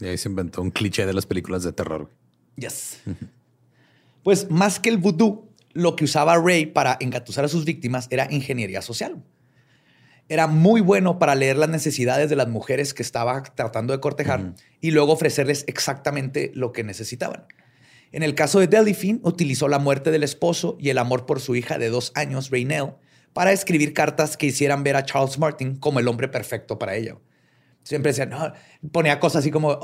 [0.00, 2.08] Y ahí se inventó un cliché de las películas de terror.
[2.56, 3.00] Yes.
[4.22, 8.26] Pues más que el vudú, lo que usaba Ray para engatusar a sus víctimas era
[8.30, 9.22] ingeniería social.
[10.28, 14.54] Era muy bueno para leer las necesidades de las mujeres que estaba tratando de cortejar
[14.80, 17.46] y luego ofrecerles exactamente lo que necesitaban.
[18.12, 21.56] En el caso de Delphine, utilizó la muerte del esposo y el amor por su
[21.56, 22.94] hija de dos años, Raynell,
[23.32, 27.16] para escribir cartas que hicieran ver a Charles Martin como el hombre perfecto para ella.
[27.82, 28.52] Siempre decía, no,
[28.92, 29.78] ponía cosas así como,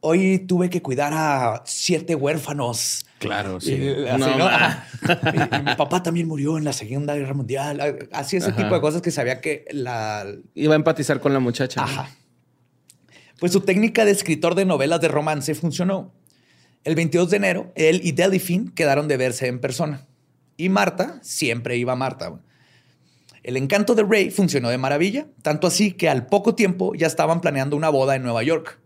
[0.00, 3.06] hoy tuve que cuidar a siete huérfanos.
[3.18, 3.74] Claro, sí.
[3.76, 8.08] mi papá también murió en la Segunda Guerra Mundial.
[8.12, 10.26] Así ese tipo de cosas que sabía que la...
[10.54, 11.82] Iba a empatizar con la muchacha.
[11.82, 12.10] Ajá.
[13.38, 16.14] Pues su técnica de escritor de novelas de romance funcionó.
[16.84, 20.06] El 22 de enero, él y Delphine quedaron de verse en persona.
[20.56, 22.40] Y Marta, siempre iba Marta.
[23.42, 27.40] El encanto de Ray funcionó de maravilla, tanto así que al poco tiempo ya estaban
[27.40, 28.80] planeando una boda en Nueva York.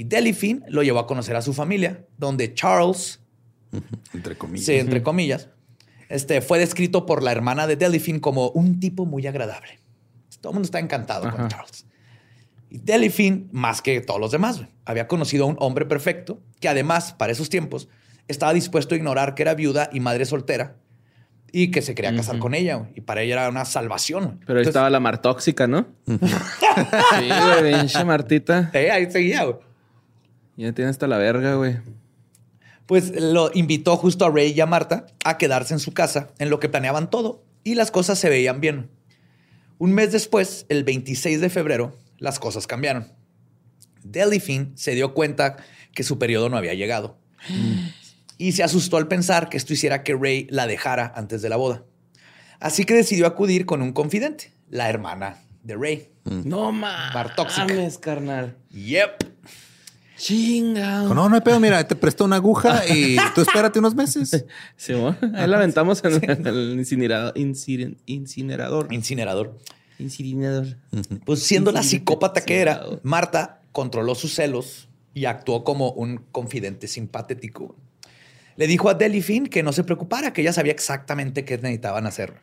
[0.00, 3.20] Y Delphine lo llevó a conocer a su familia, donde Charles,
[4.14, 5.50] entre comillas, sí, entre comillas,
[6.08, 9.78] este, fue descrito por la hermana de Delphine como un tipo muy agradable.
[10.40, 11.84] Todo el mundo está encantado con Charles.
[12.70, 17.12] Y Delphine, más que todos los demás, había conocido a un hombre perfecto que además,
[17.12, 17.86] para esos tiempos,
[18.26, 20.76] estaba dispuesto a ignorar que era viuda y madre soltera
[21.52, 22.88] y que se quería casar con ella.
[22.94, 24.40] Y para ella era una salvación.
[24.46, 25.88] Pero ahí estaba la mar tóxica, ¿no?
[26.06, 26.16] sí,
[27.28, 28.70] güey, pinche Martita.
[28.72, 29.69] ahí seguía, güey.
[30.56, 31.78] Ya tiene hasta la verga, güey.
[32.86, 36.50] Pues lo invitó justo a Ray y a Marta a quedarse en su casa en
[36.50, 38.90] lo que planeaban todo y las cosas se veían bien.
[39.78, 43.12] Un mes después, el 26 de febrero, las cosas cambiaron.
[44.02, 45.56] Delphine se dio cuenta
[45.94, 47.18] que su periodo no había llegado.
[48.38, 51.56] Y se asustó al pensar que esto hiciera que Ray la dejara antes de la
[51.56, 51.84] boda.
[52.58, 56.08] Así que decidió acudir con un confidente, la hermana de Ray.
[56.24, 58.56] No mames, carnal.
[58.70, 59.24] Yep.
[60.20, 61.04] Chinga.
[61.04, 61.58] No, no hay pedo.
[61.58, 64.44] Mira, te presto una aguja y tú espérate unos meses.
[64.76, 67.32] Sí, ahí la aventamos en, el incinerador.
[67.38, 68.92] Incinerador.
[68.92, 69.58] Incinerador.
[69.98, 70.76] Incinerador.
[71.24, 76.86] Pues siendo la psicópata que era, Marta controló sus celos y actuó como un confidente
[76.86, 77.74] simpatético.
[78.56, 82.42] Le dijo a Delphine que no se preocupara, que ella sabía exactamente qué necesitaban hacer.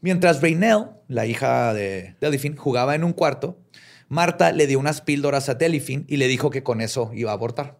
[0.00, 3.58] Mientras Raynell, la hija de Delphine, jugaba en un cuarto,
[4.08, 7.34] Marta le dio unas píldoras a Delphine y le dijo que con eso iba a
[7.34, 7.78] abortar.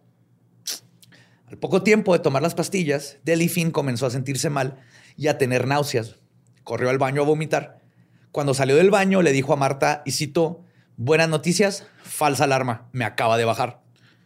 [1.47, 4.79] Al poco tiempo de tomar las pastillas, Delphine comenzó a sentirse mal
[5.15, 6.15] y a tener náuseas.
[6.65, 7.79] Corrió al baño a vomitar.
[8.33, 10.65] Cuando salió del baño, le dijo a Marta, y citó,
[10.97, 13.81] buenas noticias, falsa alarma, me acaba de bajar.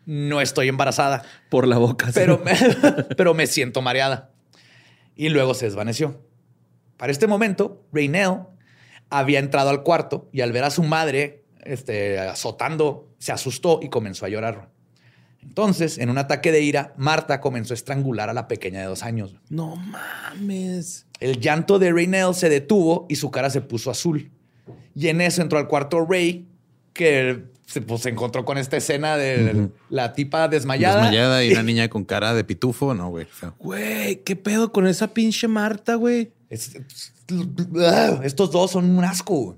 [0.05, 1.23] No estoy embarazada.
[1.49, 2.09] Por la boca.
[2.13, 2.53] Pero, me,
[3.17, 4.31] pero me siento mareada.
[5.15, 6.25] Y luego se desvaneció.
[6.97, 8.39] Para este momento, Raynell
[9.11, 13.89] había entrado al cuarto y al ver a su madre este, azotando, se asustó y
[13.89, 14.69] comenzó a llorar.
[15.43, 19.01] Entonces, en un ataque de ira, Marta comenzó a estrangular a la pequeña de dos
[19.03, 19.35] años.
[19.49, 21.07] No mames.
[21.19, 24.29] El llanto de Raynell se detuvo y su cara se puso azul.
[24.93, 26.47] Y en eso entró al cuarto Ray,
[26.93, 30.97] que se, pues, se encontró con esta escena de la tipa desmayada.
[30.97, 33.25] Desmayada y una niña con cara de pitufo, no, güey.
[33.57, 36.33] Güey, ¿qué pedo con esa pinche Marta, güey?
[36.49, 36.75] Es-
[38.23, 39.57] estos dos son un asco.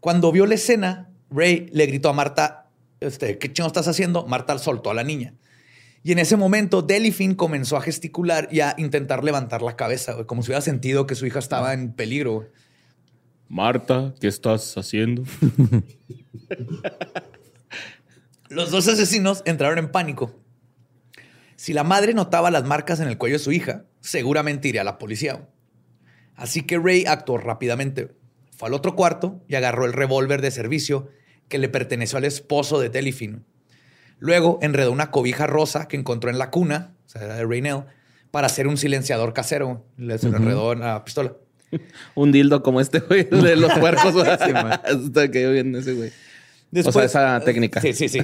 [0.00, 2.70] Cuando vio la escena, Ray le gritó a Marta,
[3.00, 4.26] este, ¿qué chingo estás haciendo?
[4.26, 5.34] Marta soltó a la niña.
[6.02, 10.26] Y en ese momento, Delphine comenzó a gesticular y a intentar levantar la cabeza, güey,
[10.26, 12.34] como si hubiera sentido que su hija estaba en peligro.
[12.34, 12.48] güey.
[13.48, 15.24] Marta, ¿qué estás haciendo?
[18.48, 20.32] Los dos asesinos entraron en pánico.
[21.56, 24.84] Si la madre notaba las marcas en el cuello de su hija, seguramente iría a
[24.84, 25.48] la policía.
[26.36, 28.14] Así que Ray actuó rápidamente.
[28.56, 31.08] Fue al otro cuarto y agarró el revólver de servicio
[31.48, 33.40] que le perteneció al esposo de Delphine.
[34.18, 37.84] Luego enredó una cobija rosa que encontró en la cuna, o sea, era de Raynell,
[38.30, 39.84] para hacer un silenciador casero.
[39.96, 41.34] Le se lo enredó en la pistola.
[42.14, 44.14] Un dildo como este, güey, de los puercos.
[45.06, 46.10] Está que bien ese, güey.
[46.84, 47.80] O sea, esa técnica.
[47.80, 48.20] Sí, sí, sí.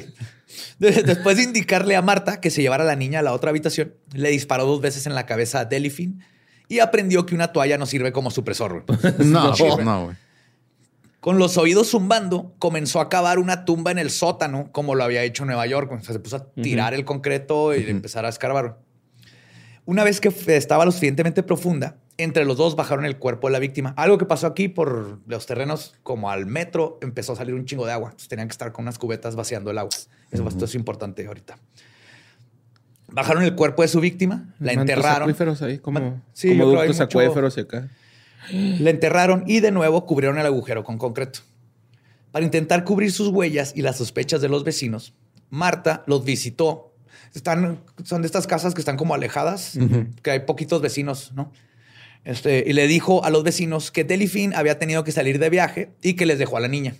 [0.78, 3.50] De- Después de indicarle a Marta que se llevara a la niña a la otra
[3.50, 6.24] habitación, le disparó dos veces en la cabeza a Delphine
[6.72, 8.84] y aprendió que una toalla no sirve como supresor.
[9.18, 9.54] No,
[9.84, 10.16] no, güey.
[11.20, 15.22] Con los oídos zumbando, comenzó a cavar una tumba en el sótano, como lo había
[15.22, 15.92] hecho en Nueva York.
[15.92, 18.78] O sea, se puso a tirar el concreto y empezar a escarbar.
[19.84, 23.58] Una vez que estaba lo suficientemente profunda, entre los dos bajaron el cuerpo de la
[23.58, 23.94] víctima.
[23.96, 27.86] Algo que pasó aquí por los terrenos, como al metro, empezó a salir un chingo
[27.86, 28.08] de agua.
[28.08, 29.94] Entonces tenían que estar con unas cubetas vaciando el agua.
[30.30, 31.58] Eso esto es importante ahorita.
[33.12, 35.22] Bajaron el cuerpo de su víctima, la enterraron.
[35.22, 37.88] acuíferos ahí, como, sí, como yo creo hay ductos mucho- acuíferos y acá.
[38.50, 41.40] La enterraron y de nuevo cubrieron el agujero con concreto.
[42.32, 45.14] Para intentar cubrir sus huellas y las sospechas de los vecinos,
[45.50, 46.94] Marta los visitó.
[47.34, 49.78] Están, son de estas casas que están como alejadas,
[50.22, 51.52] que hay poquitos vecinos, ¿no?
[52.24, 55.90] Este, y le dijo a los vecinos que Delphine había tenido que salir de viaje
[56.02, 56.94] y que les dejó a la niña.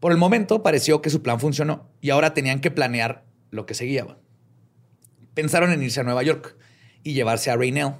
[0.00, 3.74] Por el momento pareció que su plan funcionó y ahora tenían que planear lo que
[3.74, 4.06] seguía.
[5.34, 6.56] Pensaron en irse a Nueva York
[7.02, 7.94] y llevarse a Raynell.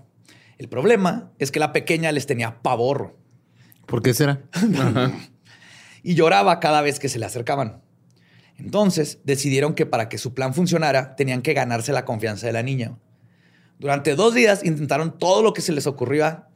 [0.58, 3.16] El problema es que la pequeña les tenía pavor
[3.86, 4.40] ¿Por qué será?
[6.02, 7.82] y lloraba cada vez que se le acercaban.
[8.58, 12.62] Entonces decidieron que para que su plan funcionara tenían que ganarse la confianza de la
[12.62, 12.96] niña.
[13.78, 16.46] Durante dos días intentaron todo lo que se les ocurría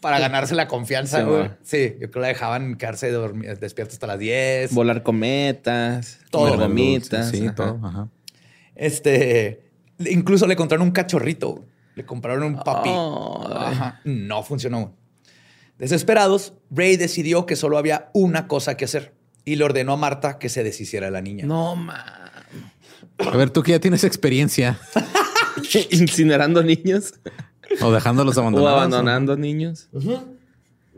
[0.00, 1.18] para ganarse la confianza.
[1.20, 1.38] Sí, güey.
[1.38, 1.50] güey.
[1.62, 3.12] Sí, yo creo que la dejaban quedarse
[3.60, 4.74] despierta hasta las 10.
[4.74, 6.50] Volar cometas, Todo.
[6.50, 7.30] comer gomitas.
[7.30, 7.54] Sí, ajá.
[7.54, 7.80] todo.
[7.86, 8.08] Ajá.
[8.74, 9.63] Este,
[10.10, 11.64] incluso le compraron un cachorrito.
[11.94, 12.90] Le compraron un papi.
[12.92, 14.00] Oh, Ajá.
[14.04, 14.94] No funcionó.
[15.78, 20.38] Desesperados, Ray decidió que solo había una cosa que hacer y le ordenó a Marta
[20.38, 21.46] que se deshiciera de la niña.
[21.46, 21.98] No, man.
[23.18, 24.78] A ver, tú que ya tienes experiencia
[25.90, 27.14] Incinerando niños
[27.80, 28.76] o dejándolos o abandonados.
[28.78, 29.88] abandonando niños.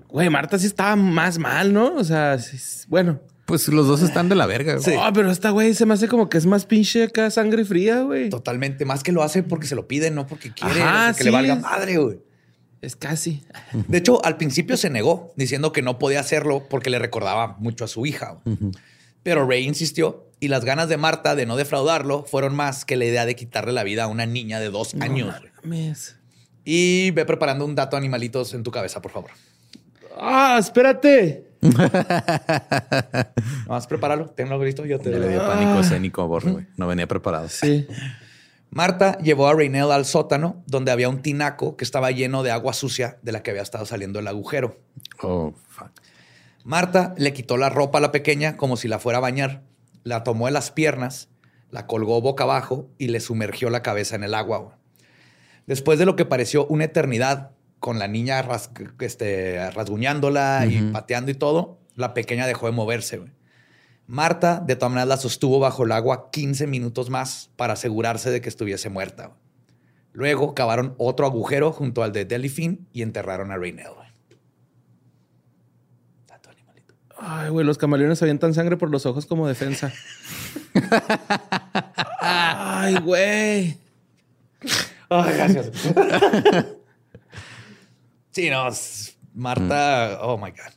[0.08, 1.94] Güey, Marta sí estaba más mal, ¿no?
[1.94, 2.56] O sea, sí
[2.88, 3.20] bueno.
[3.46, 4.76] Pues los dos están de la verga.
[4.76, 4.96] güey.
[5.00, 8.00] Ah, pero esta güey se me hace como que es más pinche acá sangre fría,
[8.00, 8.28] güey.
[8.28, 8.84] Totalmente.
[8.84, 10.82] Más que lo hace porque se lo piden, no porque quiere.
[10.82, 11.34] Ajá, porque le sí.
[11.34, 12.18] valga madre, güey.
[12.82, 13.44] Es casi.
[13.88, 17.84] De hecho, al principio se negó, diciendo que no podía hacerlo porque le recordaba mucho
[17.84, 18.38] a su hija.
[19.22, 23.04] Pero Ray insistió y las ganas de Marta de no defraudarlo fueron más que la
[23.04, 25.34] idea de quitarle la vida a una niña de dos años.
[25.62, 26.16] Mames.
[26.64, 29.30] Y ve preparando un dato animalitos en tu cabeza, por favor.
[30.18, 31.45] Ah, espérate.
[33.66, 34.26] Vamos a prepararlo.
[34.30, 34.84] Tenlo listo.
[34.84, 36.66] Yo te Ya le dio pánico escénico a Borre, güey.
[36.76, 37.48] No venía preparado.
[37.48, 37.86] Sí.
[38.70, 42.72] Marta llevó a Raynell al sótano donde había un tinaco que estaba lleno de agua
[42.72, 44.78] sucia de la que había estado saliendo el agujero.
[45.22, 45.90] Oh, fuck.
[46.64, 49.62] Marta le quitó la ropa a la pequeña como si la fuera a bañar,
[50.02, 51.28] la tomó de las piernas,
[51.70, 54.76] la colgó boca abajo y le sumergió la cabeza en el agua.
[55.66, 58.70] Después de lo que pareció una eternidad, con la niña ras-
[59.00, 63.18] este, rasguñándola y pateando y todo, la pequeña dejó de moverse.
[63.18, 63.30] güey.
[64.06, 68.40] Marta, de todas maneras, la sostuvo bajo el agua 15 minutos más para asegurarse de
[68.40, 69.26] que estuviese muerta.
[69.26, 69.38] güey.
[70.12, 73.96] Luego cavaron otro agujero junto al de Delphine y enterraron a animalito.
[77.18, 79.92] Ay, güey, los camaleones avientan sangre por los ojos como defensa.
[82.20, 83.78] Ay, güey.
[85.08, 85.70] Ay, gracias.
[88.42, 88.68] sí, no,
[89.34, 90.72] Marta, oh my God.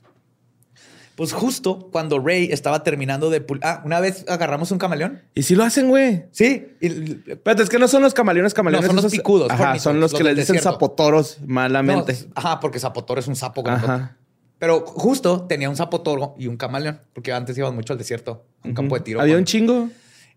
[1.15, 5.21] Pues justo cuando Ray estaba terminando de pul- Ah, una vez agarramos un camaleón.
[5.35, 6.27] ¿Y si lo hacen, güey?
[6.31, 6.67] Sí.
[6.79, 8.87] y- Espérate, es que no son los camaleones, camaleones.
[8.89, 10.75] No, son los picudos, Ajá, son los, los que les dicen desierto.
[10.77, 12.17] zapotoros no, malamente.
[12.35, 13.63] ajá, porque Zapotor es un sapo.
[13.63, 14.15] como Ajá.
[14.59, 18.67] Pero justo tenía un zapotoro y un camaleón, porque antes íbamos mucho al desierto, a
[18.69, 19.19] un campo de tiro.
[19.19, 19.89] Había un chingo.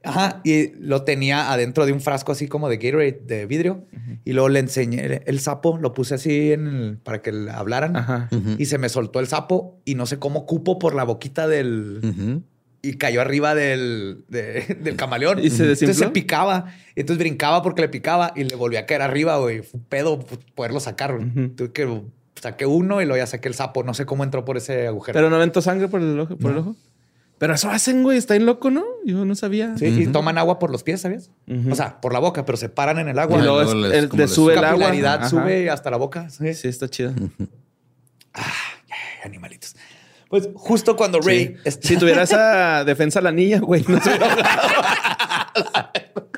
[0.05, 3.85] Ajá, y lo tenía adentro de un frasco así como de Gatorade de vidrio.
[4.25, 7.97] Y luego le enseñé el sapo, lo puse así en para que hablaran.
[7.97, 8.29] Ajá.
[8.59, 12.43] Y se me soltó el sapo y no sé cómo cupo por la boquita del...
[12.85, 15.39] Y cayó arriba del, de- del camaleón.
[15.39, 16.07] ¿Y se Entonces desinfló?
[16.07, 16.67] se picaba.
[16.97, 19.63] Entonces brincaba porque le picaba y le volvía a caer arriba, güey.
[19.63, 20.19] Fue un pedo
[20.57, 21.17] poderlo sacar.
[21.55, 22.03] Tuve que
[22.41, 23.85] saqué uno y luego ya saqué el sapo.
[23.85, 25.15] No sé cómo entró por ese agujero.
[25.15, 26.37] Pero no aventó sangre por el ojo.
[26.37, 26.75] Por el ojo.
[27.43, 28.19] Pero eso hacen, güey.
[28.19, 28.85] Está bien loco, ¿no?
[29.05, 29.77] Yo no sabía.
[29.77, 31.29] Sí, y toman agua por los pies, ¿sabías?
[31.69, 33.37] O sea, por la boca, pero se paran en el agua.
[33.41, 35.29] Y luego les- el- les- sube el agua.
[35.29, 36.31] sube hasta la boca.
[36.31, 36.55] Sí.
[36.55, 37.13] Sí, está chido.
[38.33, 38.45] Ay,
[39.25, 39.75] animalitos.
[40.29, 41.47] Pues justo cuando Ray...
[41.49, 41.55] Sí.
[41.65, 46.31] está- Si tuviera esa defensa la niña, güey, no se hubiera ahogado.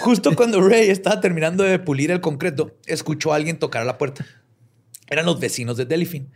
[0.00, 3.98] Justo cuando Ray estaba terminando de pulir el concreto, escuchó a alguien tocar a la
[3.98, 4.24] puerta.
[5.08, 6.28] Eran los vecinos de Delphine,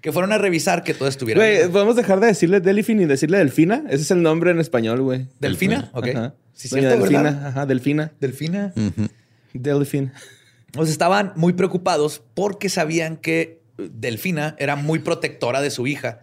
[0.00, 1.72] que fueron a revisar que todo estuviera Güey, bien.
[1.72, 3.84] podemos dejar de decirle Delfín y decirle Delfina.
[3.88, 5.26] Ese es el nombre en español, güey.
[5.40, 5.90] ¿Delfina?
[5.92, 6.08] Ok.
[6.08, 6.34] Ajá.
[6.54, 7.22] Sí, cierto, Delfina.
[7.22, 7.46] ¿verdad?
[7.48, 8.12] Ajá, Delfina.
[8.20, 8.72] Delfina.
[9.52, 10.12] Delfín.
[10.72, 16.22] Pues estaban muy preocupados porque sabían que Delfina era muy protectora de su hija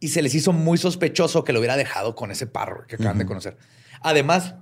[0.00, 3.18] y se les hizo muy sospechoso que lo hubiera dejado con ese parro que acaban
[3.18, 3.56] de conocer.
[4.00, 4.54] Además,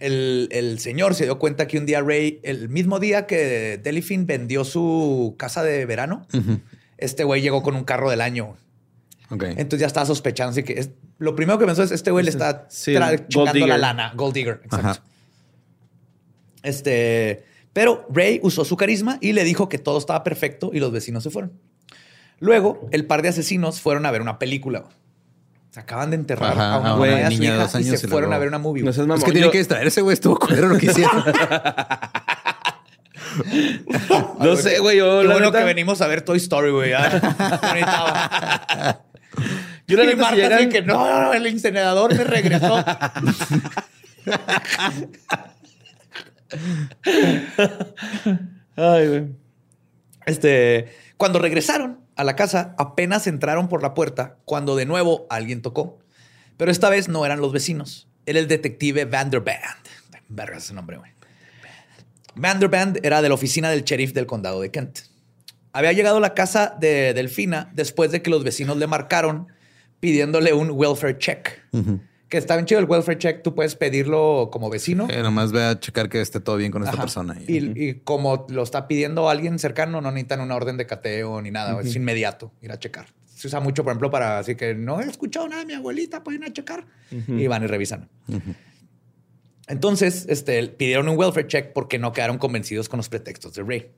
[0.00, 4.24] el, el señor se dio cuenta que un día Ray, el mismo día que Delphine
[4.24, 6.26] vendió su casa de verano,
[7.04, 8.56] este güey llegó con un carro del año.
[9.30, 10.50] Entonces ya estaba sospechando.
[10.50, 12.94] Así que es- lo primero que pensó es: este güey le está Sí,
[13.28, 14.12] chingando la lana.
[14.14, 14.60] Gold digger.
[14.64, 14.88] Exacto.
[14.88, 15.02] Ajá.
[16.62, 20.92] Este, pero Ray usó su carisma y le dijo que todo estaba perfecto y los
[20.92, 21.52] vecinos se fueron.
[22.40, 24.84] Luego, el par de asesinos fueron a ver una película.
[25.70, 27.42] Se acaban de enterrar Ajá, a una a mamá una y a su
[27.78, 28.82] hija y se fueron a ver una movie.
[28.82, 29.18] No Es mamón.
[29.20, 30.12] que tiene Yo- que distraerse, güey.
[30.14, 31.24] Estuvo culero lo que hicieron.
[34.40, 34.98] No sé, güey.
[34.98, 36.90] Yo, la bueno neta- que venimos a ver Toy Story, güey.
[39.86, 42.84] Yo la y neta, si Marta que no, el incinerador me regresó.
[48.76, 49.26] Ay, güey.
[50.26, 55.62] Este, cuando regresaron a la casa, apenas entraron por la puerta cuando de nuevo alguien
[55.62, 55.98] tocó.
[56.56, 58.08] Pero esta vez no eran los vecinos.
[58.26, 59.86] Era el detective Vanderband.
[60.28, 61.10] Verga ese nombre, güey.
[62.34, 65.00] Vanderband era de la oficina del sheriff del condado de Kent.
[65.72, 69.48] Había llegado a la casa de Delfina después de que los vecinos le marcaron
[70.00, 71.48] pidiéndole un welfare check.
[72.28, 73.42] Que está bien chido el welfare check.
[73.42, 75.06] Tú puedes pedirlo como vecino.
[75.10, 77.02] Eh, nomás ve a checar que esté todo bien con esta Ajá.
[77.02, 77.36] persona.
[77.46, 81.50] Y, y como lo está pidiendo alguien cercano, no necesitan una orden de cateo ni
[81.50, 81.80] nada.
[81.80, 83.06] Es inmediato ir a checar.
[83.26, 86.22] Se usa mucho, por ejemplo, para así que no he escuchado nada de mi abuelita,
[86.22, 86.86] pueden ir a checar.
[87.10, 88.08] Y van y revisan.
[89.68, 93.90] Entonces, este, pidieron un welfare check porque no quedaron convencidos con los pretextos de Ray.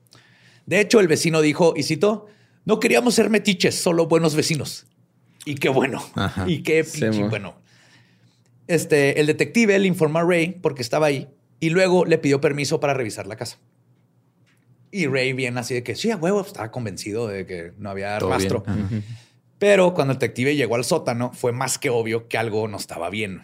[0.65, 2.27] De hecho, el vecino dijo, y cito,
[2.65, 4.87] no queríamos ser metiches, solo buenos vecinos.
[5.45, 6.03] Y qué bueno.
[6.15, 6.45] Ajá.
[6.49, 7.55] Y qué pinche bueno.
[8.67, 11.27] Este, el detective le informó a Ray porque estaba ahí
[11.59, 13.59] y luego le pidió permiso para revisar la casa.
[14.91, 18.17] Y Ray bien así de que sí, a huevo, estaba convencido de que no había
[18.17, 18.63] Todo rastro.
[19.59, 23.09] Pero cuando el detective llegó al sótano, fue más que obvio que algo no estaba
[23.09, 23.41] bien.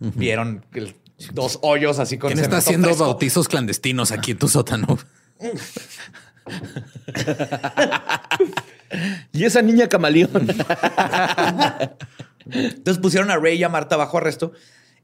[0.00, 0.94] Vieron el-
[1.32, 3.04] dos hoyos así con ¿Quién está haciendo fresco.
[3.04, 4.98] bautizos clandestinos aquí en tu sótano?
[9.32, 10.48] Y esa niña camaleón.
[12.46, 14.52] Entonces pusieron a Ray y a Marta bajo arresto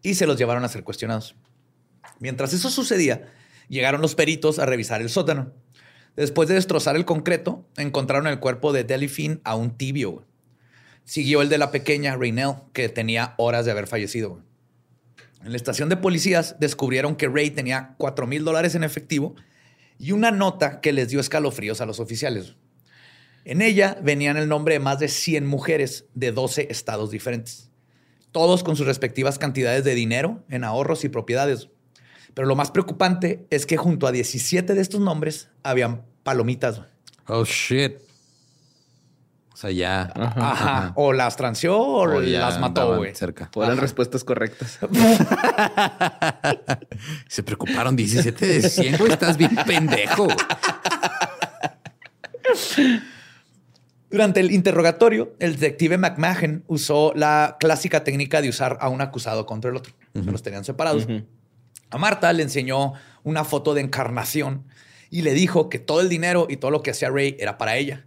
[0.02, 1.34] y se los llevaron a ser cuestionados.
[2.20, 3.28] Mientras eso sucedía,
[3.68, 5.52] llegaron los peritos a revisar el sótano.
[6.16, 10.24] Después de destrozar el concreto, encontraron el cuerpo de Delphine aún tibio.
[11.04, 14.40] Siguió el de la pequeña Raynell, que tenía horas de haber fallecido.
[15.44, 19.34] En la estación de policías descubrieron que Ray tenía 4 mil dólares en efectivo
[19.98, 22.56] y una nota que les dio escalofríos a los oficiales.
[23.44, 27.70] En ella venían el nombre de más de 100 mujeres de 12 estados diferentes,
[28.32, 31.68] todos con sus respectivas cantidades de dinero en ahorros y propiedades.
[32.32, 36.80] Pero lo más preocupante es que junto a 17 de estos nombres habían palomitas.
[37.26, 38.03] Oh, shit.
[39.54, 40.12] O sea, ya.
[40.16, 40.92] Ajá.
[40.96, 43.14] O las transió o, O las mató, güey.
[43.14, 43.48] Cerca.
[43.54, 44.80] Eran respuestas correctas.
[47.28, 49.12] Se preocuparon 17 de 100, güey.
[49.12, 50.26] Estás bien pendejo.
[54.10, 59.46] Durante el interrogatorio, el detective McMahon usó la clásica técnica de usar a un acusado
[59.46, 59.94] contra el otro.
[60.14, 61.06] Se los tenían separados.
[61.90, 64.64] A Marta le enseñó una foto de encarnación
[65.10, 67.76] y le dijo que todo el dinero y todo lo que hacía Ray era para
[67.76, 68.04] ella.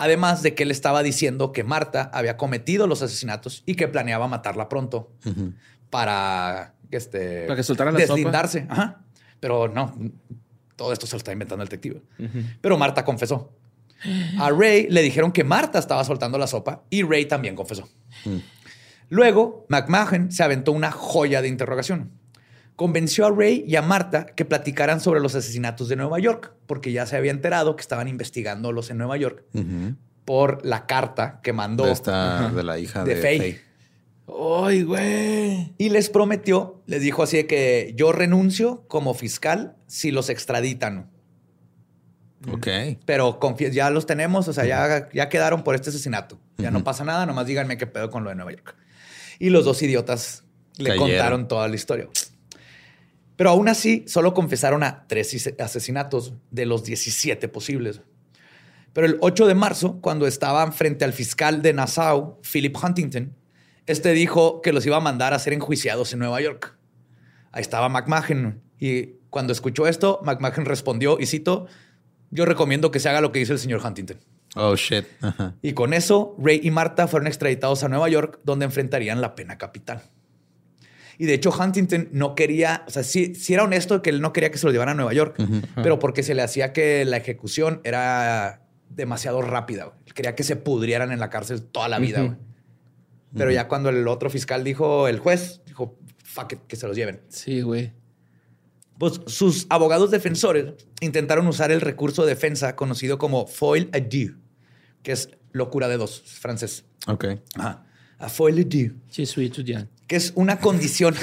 [0.00, 4.28] Además de que él estaba diciendo que Marta había cometido los asesinatos y que planeaba
[4.28, 5.12] matarla pronto
[5.90, 8.14] para, este, Para que soltara la sopa.
[8.14, 8.66] deslindarse.
[8.70, 9.02] Ajá.
[9.40, 9.94] Pero no,
[10.76, 12.00] todo esto se lo está inventando el detective.
[12.62, 13.52] Pero Marta confesó.
[14.38, 17.86] A Ray le dijeron que Marta estaba soltando la sopa y Ray también confesó.
[19.10, 22.10] Luego, McMahon se aventó una joya de interrogación.
[22.80, 26.92] Convenció a Ray y a Marta que platicaran sobre los asesinatos de Nueva York, porque
[26.92, 29.44] ya se había enterado que estaban investigándolos en Nueva York
[30.24, 33.38] por la carta que mandó De, esta, de la hija de de, Faye.
[33.38, 33.60] Faye.
[34.64, 35.74] Ay, güey.
[35.76, 41.10] Y les prometió, les dijo así de que yo renuncio como fiscal si los extraditan.
[42.50, 42.66] Ok.
[43.04, 43.38] Pero
[43.70, 46.40] ya los tenemos, o sea, ya, ya quedaron por este asesinato.
[46.56, 48.74] Ya no pasa nada, nomás díganme qué pedo con lo de Nueva York.
[49.38, 50.44] Y los dos idiotas
[50.78, 51.08] le Cayeron.
[51.10, 52.08] contaron toda la historia.
[53.40, 58.02] Pero aún así, solo confesaron a tres asesinatos de los 17 posibles.
[58.92, 63.34] Pero el 8 de marzo, cuando estaban frente al fiscal de Nassau, Philip Huntington,
[63.86, 66.76] este dijo que los iba a mandar a ser enjuiciados en Nueva York.
[67.50, 68.60] Ahí estaba McMahon.
[68.78, 71.66] Y cuando escuchó esto, McMahon respondió, y cito,
[72.30, 74.18] yo recomiendo que se haga lo que dice el señor Huntington.
[74.54, 75.06] Oh, shit.
[75.62, 79.56] Y con eso, Ray y Marta fueron extraditados a Nueva York, donde enfrentarían la pena
[79.56, 80.02] capital.
[81.20, 84.32] Y de hecho, Huntington no quería, o sea, sí, sí era honesto que él no
[84.32, 85.36] quería que se lo llevaran a Nueva York,
[85.74, 89.84] pero porque se le hacía que la ejecución era demasiado rápida.
[89.84, 89.98] güey.
[90.14, 92.22] Quería que se pudrieran en la cárcel toda la vida.
[92.22, 92.38] güey.
[93.36, 96.96] Pero ya cuando el otro fiscal dijo, el juez dijo, fuck it, que se los
[96.96, 97.20] lleven.
[97.28, 97.92] Sí, güey.
[98.98, 104.32] Pues sus abogados defensores intentaron usar el recurso de defensa conocido como foil deux,
[105.02, 106.86] que es locura de dos, francés.
[107.06, 107.26] Ok.
[107.56, 107.84] Ajá.
[108.20, 109.90] A à deux, Sí, soy estudiante.
[110.06, 111.14] que es una condición.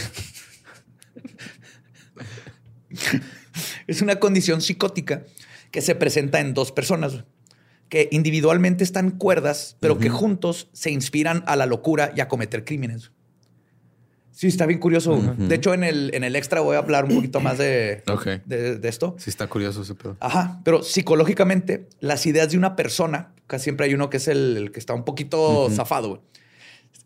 [3.87, 5.23] es una condición psicótica
[5.71, 7.23] que se presenta en dos personas
[7.89, 12.65] que individualmente están cuerdas, pero que juntos se inspiran a la locura y a cometer
[12.65, 13.11] crímenes.
[14.31, 15.19] Sí, está bien curioso.
[15.37, 18.03] De hecho, en el, en el extra voy a hablar un poquito más de,
[18.45, 19.15] de, de esto.
[19.17, 20.17] Sí, está curioso ese pedo.
[20.19, 24.57] Ajá, pero psicológicamente, las ideas de una persona, casi siempre hay uno que es el,
[24.57, 26.21] el que está un poquito zafado, güey,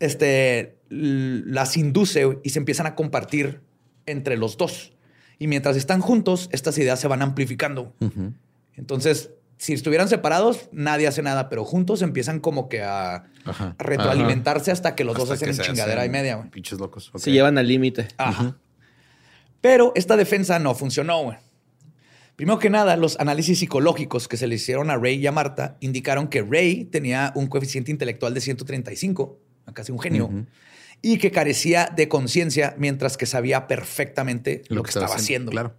[0.01, 3.61] este, las induce y se empiezan a compartir
[4.05, 4.93] entre los dos.
[5.39, 7.95] Y mientras están juntos, estas ideas se van amplificando.
[8.75, 13.75] Entonces, si estuvieran separados, nadie hace nada, pero juntos empiezan como que a, Ajá.
[13.77, 16.41] retroalimentarse hasta que los dos hacen chingadera y media.
[16.51, 17.11] Pinches locos.
[17.15, 18.07] Se llevan al límite.
[18.17, 18.57] Ajá.
[19.61, 21.35] Pero esta defensa no funcionó.
[22.35, 25.77] Primero que nada, los análisis psicológicos que se le hicieron a Ray y a Marta
[25.79, 29.39] indicaron que Ray tenía un coeficiente intelectual de 135,
[29.73, 30.29] casi un genio,
[31.01, 35.51] y que carecía de conciencia mientras que sabía perfectamente lo, que estaba haciendo.
[35.51, 35.75] Claro.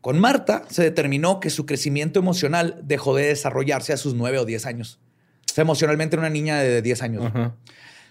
[0.00, 4.44] Con Marta se determinó que su crecimiento emocional dejó de desarrollarse a sus 9 o
[4.44, 4.98] 10 años.
[5.50, 7.32] O sea, emocionalmente era una niña de 10 años.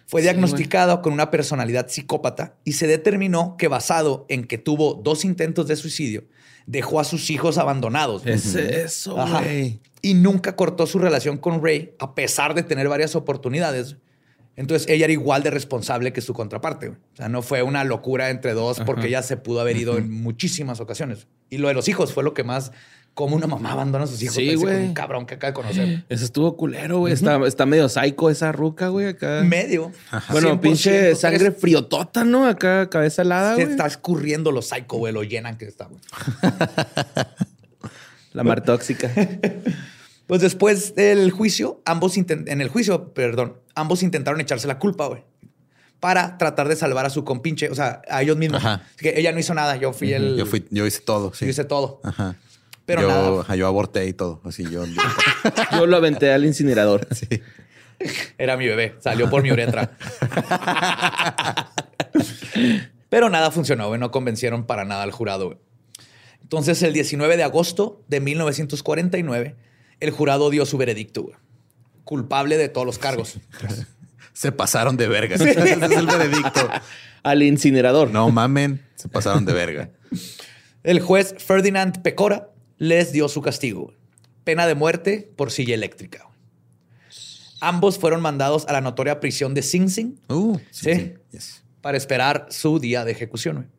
[0.08, 5.24] Fue diagnosticado con una personalidad psicópata y se determinó que basado en que tuvo dos
[5.24, 6.24] intentos de suicidio,
[6.66, 8.26] dejó a sus hijos abandonados.
[8.26, 9.80] Es eso, güey.
[10.02, 13.98] Y nunca cortó su relación con Ray a pesar de tener varias oportunidades.
[14.56, 16.89] Entonces ella era igual de responsable que su contraparte.
[16.89, 16.99] güey.
[17.14, 20.12] O sea, no fue una locura entre dos porque ella se pudo haber ido en
[20.12, 21.28] muchísimas ocasiones.
[21.49, 22.72] Y lo de los hijos fue lo que más,
[23.16, 24.36] como una mamá abandona a sus hijos.
[24.36, 24.86] Sí, güey.
[24.88, 26.06] Un cabrón que acaba de conocer.
[26.10, 27.14] Eso estuvo culero, güey.
[27.14, 29.41] está, está medio psycho esa ruca, güey, acá.
[29.43, 29.91] Medio.
[30.30, 32.45] Bueno, 100%, pinche sangre friotota, ¿no?
[32.47, 33.74] Acá, cabeza helada, Se güey.
[33.74, 35.99] está escurriendo los psycho, güey, lo llenan que está, güey.
[38.34, 39.12] La mar tóxica.
[40.34, 45.24] Pues después del juicio, ambos en el juicio, perdón, ambos intentaron echarse la culpa, güey.
[46.00, 48.66] Para tratar de salvar a su compinche, o sea, a ellos mismos.
[48.66, 48.82] Ajá.
[48.96, 50.36] Así que ella no hizo nada, yo fui el.
[50.36, 51.36] Yo, fui, yo hice todo.
[51.36, 51.46] Sí.
[51.46, 52.02] yo hice todo.
[52.04, 52.36] Ajá.
[52.88, 53.42] Pero yo, nada.
[53.42, 54.42] ajá, yo aborté y todo.
[54.44, 54.88] Así yo.
[54.88, 55.02] yo-
[55.72, 57.08] Yo lo aventé al incinerador.
[57.12, 57.28] sí.
[58.40, 59.92] Era mi bebé, salió por mi uretra.
[63.10, 64.00] Pero nada funcionó, güey.
[64.00, 65.58] No convencieron para nada al jurado, güey.
[66.42, 69.56] Entonces, el 19 de agosto de 1949,
[70.04, 71.36] el jurado dio su veredicto, güey.
[72.04, 73.36] Culpable de todos los cargos.
[74.34, 75.36] Se pasaron de verga.
[75.36, 75.58] Ese es
[75.91, 76.70] el veredicto.
[77.24, 78.10] Al incinerador.
[78.12, 79.89] No mamen, se pasaron de verga.
[80.84, 83.93] El juez Ferdinand Pecora les dio su castigo.
[84.43, 86.28] Pena de muerte por silla eléctrica.
[87.62, 90.93] Ambos fueron mandados a la notoria prisión de Sing Sing Uh, Sí.
[90.93, 90.95] sí.
[90.95, 91.14] sí.
[91.32, 91.64] Yes.
[91.80, 93.70] para esperar su día de ejecución.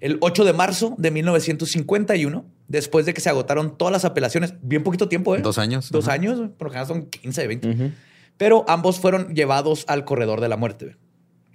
[0.00, 4.84] El 8 de marzo de 1951, después de que se agotaron todas las apelaciones, bien
[4.84, 5.40] poquito tiempo, ¿eh?
[5.42, 6.14] Dos años, Dos ajá.
[6.14, 7.92] años, güey, por lo general son 15, 20.
[8.36, 10.96] Pero ambos fueron llevados al corredor de la muerte,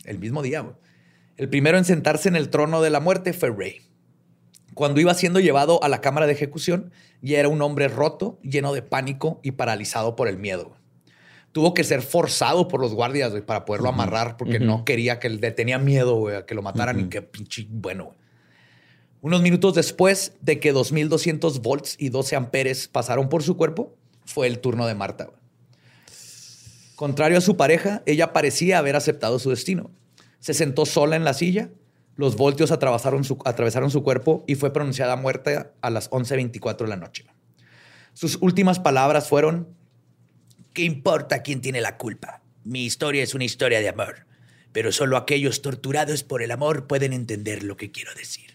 [0.03, 0.65] el mismo día.
[1.37, 3.81] El primero en sentarse en el trono de la muerte fue Ray.
[4.73, 6.91] Cuando iba siendo llevado a la cámara de ejecución,
[7.21, 10.75] ya era un hombre roto, lleno de pánico y paralizado por el miedo.
[11.53, 15.51] Tuvo que ser forzado por los guardias para poderlo amarrar porque no quería que le
[15.51, 18.13] tenía miedo a que lo mataran y que pinche bueno.
[19.25, 24.45] Unos minutos después de que 2200 volts y 12 amperes pasaron por su cuerpo, fue
[24.45, 25.31] el turno de Marta.
[26.95, 29.89] Contrario a su pareja, ella parecía haber aceptado su destino.
[30.39, 31.71] Se sentó sola en la silla,
[32.15, 36.87] los voltios atravesaron su, atravesaron su cuerpo y fue pronunciada muerta a las 11.24 de
[36.87, 37.25] la noche.
[38.13, 39.75] Sus últimas palabras fueron,
[40.71, 42.43] ¿qué importa quién tiene la culpa?
[42.63, 44.27] Mi historia es una historia de amor,
[44.71, 48.54] pero solo aquellos torturados por el amor pueden entender lo que quiero decir.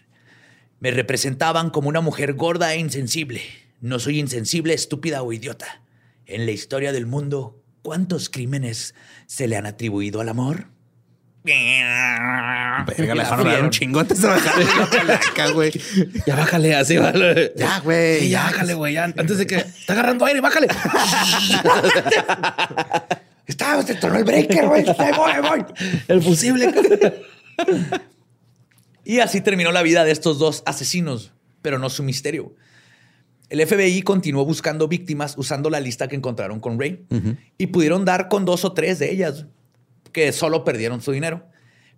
[0.81, 3.43] Me representaban como una mujer gorda e insensible.
[3.81, 5.83] No soy insensible, estúpida o idiota.
[6.25, 8.95] En la historia del mundo, ¿cuántos crímenes
[9.27, 10.69] se le han atribuido al amor?
[11.43, 14.65] Verga, le dejaron un chingo antes de bajarle
[15.35, 15.71] la güey.
[16.25, 17.53] Ya bájale, así, vale.
[17.55, 18.21] Ya, güey.
[18.21, 18.97] Sí, ya bájale, güey.
[18.97, 20.67] Antes de que está agarrando aire, bájale.
[23.45, 24.83] Está, se tornó el breaker, güey.
[24.83, 25.63] Voy, voy.
[26.07, 26.73] El fusible.
[29.03, 32.55] Y así terminó la vida de estos dos asesinos, pero no su misterio.
[33.49, 37.05] El FBI continuó buscando víctimas usando la lista que encontraron con Ray
[37.57, 39.45] y pudieron dar con dos o tres de ellas
[40.13, 41.45] que solo perdieron su dinero,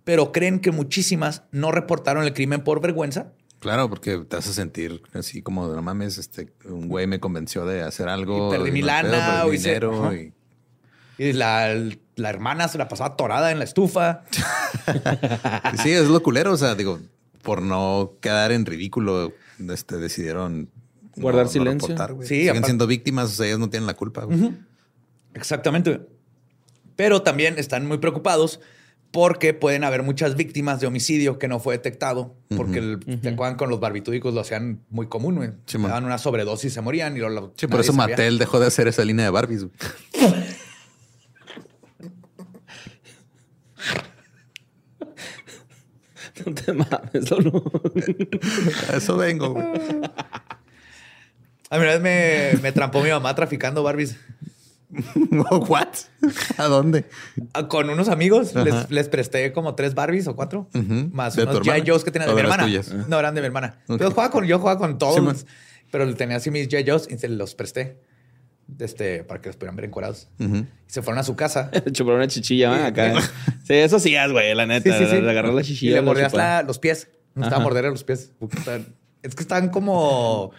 [0.02, 3.32] pero creen que muchísimas no reportaron el crimen por vergüenza.
[3.60, 7.82] Claro, porque te hace sentir así como, no mames, este, un güey me convenció de
[7.82, 8.48] hacer algo.
[8.48, 10.04] Y perdí mi lana, pedo, o perdí hice- dinero.
[10.04, 10.14] Ajá.
[10.16, 10.32] y-
[11.18, 11.72] Y la,
[12.16, 14.24] la hermana se la pasaba atorada en la estufa.
[15.82, 16.52] sí, es lo culero.
[16.52, 17.00] O sea, digo,
[17.42, 19.32] por no quedar en ridículo,
[19.68, 20.70] este, decidieron
[21.16, 21.88] Guardar no- no silencio.
[21.88, 22.16] reportar.
[22.26, 24.26] Sí, Siguen siendo víctimas, o sea, ellos no tienen la culpa.
[25.34, 26.00] Exactamente.
[26.96, 28.60] Pero también están muy preocupados
[29.10, 33.56] porque pueden haber muchas víctimas de homicidio que no fue detectado porque el- ¿te acuerdan?
[33.56, 35.36] con los barbitúricos lo hacían muy común.
[35.36, 35.50] güey.
[35.66, 37.16] Sí, daban una sobredosis y se morían.
[37.16, 38.16] Y lo, lo- Sí, por eso sabía.
[38.16, 39.64] Mattel dejó de hacer esa línea de Barbies.
[39.68, 39.72] güey.
[46.44, 47.62] No te mames, solo.
[48.92, 49.64] A eso vengo, güey.
[51.70, 54.16] A mí una vez me, me trampó mi mamá traficando Barbies.
[55.68, 55.88] ¿What?
[56.56, 57.04] ¿A dónde?
[57.52, 61.10] Ah, Con unos amigos les, les presté como tres Barbies o cuatro, Ujú.
[61.12, 61.60] más ¿De unos?
[61.62, 61.82] G.I.
[61.86, 62.64] Joes que tenía de ¿O mi hermana.
[62.64, 62.92] tuyas?
[63.08, 63.80] No, eran de mi hermana.
[63.88, 64.00] Ok.
[64.00, 65.46] Yo jugaba con, yo jugaba con todos,
[65.90, 66.88] pero tenía así mis G.I.
[66.88, 67.98] Joes y se los presté
[68.78, 70.28] este, para que los pudieran ver encuerados.
[70.40, 70.56] Ujú.
[70.56, 71.70] Y se fueron a su casa.
[71.92, 73.20] Chupar una chichilla, acá.
[73.64, 74.96] Sí, eso sí es, güey, la neta.
[74.98, 75.04] Sí.
[75.20, 75.92] Le agarrar la Y chichilla.
[75.92, 77.08] le la mordías la- los pies.
[77.34, 77.64] Me gustaba Ajá.
[77.64, 78.32] morderle los pies.
[79.22, 80.52] Es que están como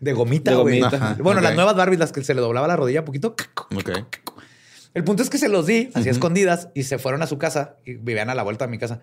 [0.00, 0.80] de gomita, güey.
[1.20, 3.34] Bueno, las nuevas Barbies, las que se le doblaba la rodilla poquito.
[3.76, 3.90] Ok.
[4.94, 7.38] El punto es que se los di así a escondidas y se fueron a su
[7.38, 9.00] casa y vivían a la vuelta de mi casa.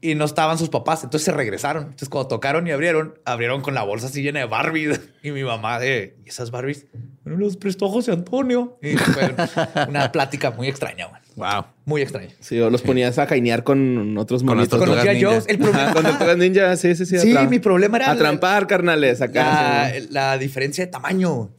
[0.00, 1.84] Y no estaban sus papás, entonces se regresaron.
[1.84, 5.00] Entonces, cuando tocaron y abrieron, abrieron con la bolsa así llena de Barbies.
[5.22, 6.86] Y mi mamá de, ¿y esas Barbies?
[7.24, 8.78] Bueno, los prestó José Antonio.
[8.82, 9.34] Y fue
[9.88, 11.20] una plática muy extraña, güey.
[11.36, 11.64] Wow.
[11.84, 12.30] Muy extraña.
[12.40, 14.78] Sí, o los ponías a jainear con otros monitos.
[14.78, 14.98] Con los.
[14.98, 17.18] Joes, el problema, Ajá, con tortugas ninja, sí, sí, sí.
[17.18, 19.90] Sí, mi problema era A trampar, carnales, acá.
[19.90, 21.50] la, la diferencia de tamaño.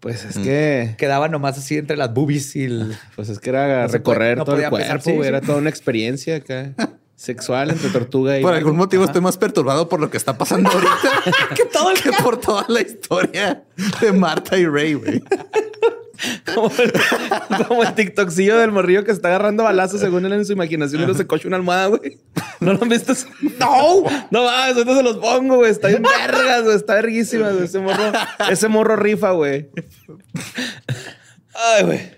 [0.00, 0.94] Pues es que...
[0.98, 2.96] Quedaba nomás así entre las boobies y el...
[3.16, 5.22] Pues es que era No recorrer puede- no todo el cuerpo, pesar, sí, güey.
[5.22, 5.28] sí.
[5.28, 6.72] Era toda una experiencia acá.
[7.16, 8.42] Sexual entre tortuga y...
[8.42, 10.94] Por algún motivo estoy más perturbado por lo que está pasando ahorita
[11.56, 13.64] que, todo que por toda la historia
[14.02, 15.22] de Marta y Ray, güey.
[16.54, 16.92] como, el,
[17.66, 21.04] como el TikTokcillo del morrillo que está agarrando balazos según él en su imaginación y
[21.06, 22.18] luego se coche una almohada, güey.
[22.60, 23.14] ¿No lo han visto?
[23.58, 24.02] ¡No!
[24.30, 25.70] No mames, ahorita se los pongo, güey.
[25.70, 26.76] Está bien vergas, güey.
[26.76, 27.64] Está verguísima, güey.
[27.64, 28.12] Ese morro,
[28.50, 29.70] ese morro rifa, güey.
[31.54, 32.10] Ay, güey.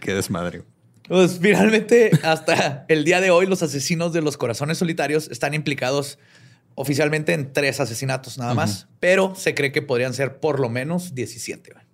[0.00, 0.62] Qué desmadre.
[1.08, 6.18] Pues finalmente, hasta el día de hoy, los asesinos de los corazones solitarios están implicados
[6.76, 11.14] oficialmente en tres asesinatos nada más, pero se cree que podrían ser por lo menos
[11.14, 11.72] 17.
[11.72, 11.84] güey.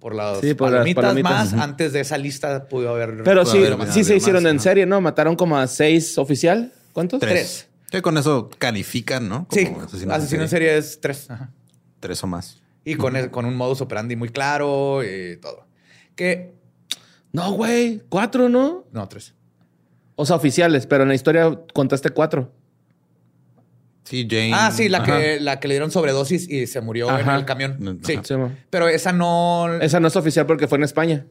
[0.00, 3.22] Por las, Sí, por las palomitas, palomitas, más, antes de esa lista pudo haber...
[3.24, 4.62] Pero sí, haber- sí se más, hicieron en ¿no?
[4.62, 5.00] serie, ¿no?
[5.00, 6.72] Mataron como a seis oficial.
[6.92, 7.20] ¿Cuántos?
[7.20, 7.68] Tres.
[7.90, 9.46] Sí, con eso califican, ¿no?
[9.50, 9.70] Sí,
[10.10, 11.30] asesino, en serie es tres.
[11.30, 11.50] Ajá.
[12.00, 12.60] Tres o más.
[12.84, 15.66] Y con, el- con un modus operandi muy claro y todo.
[16.16, 16.54] Que...
[17.34, 18.00] No, güey.
[18.08, 18.84] Cuatro, ¿no?
[18.92, 19.34] No, tres.
[20.16, 22.52] O sea, oficiales, pero en la historia contaste cuatro.
[24.04, 24.52] Sí, Jane.
[24.54, 25.18] Ah, sí, la Ajá.
[25.18, 27.78] que, la que le dieron sobredosis y se murió en el camión.
[27.82, 27.96] Ajá.
[28.04, 28.20] Sí.
[28.70, 29.72] Pero esa no...
[29.80, 31.26] Esa no es oficial porque fue en España.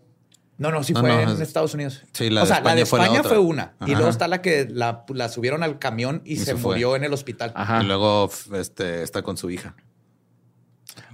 [0.57, 2.03] No, no, sí No, fue no, en es- Estados Unidos.
[2.11, 3.29] Sí, la o de sea, la de España fue la España otra.
[3.29, 3.73] fue, una.
[3.85, 7.03] Y luego está la que la, la subieron al camión y, Y se, murió en
[7.05, 7.53] el hospital.
[7.55, 7.81] Ajá.
[7.81, 9.75] Y luego este, está con su hija.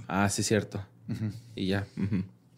[0.08, 0.84] Ah, sí, cierto.
[1.54, 1.86] Y ya.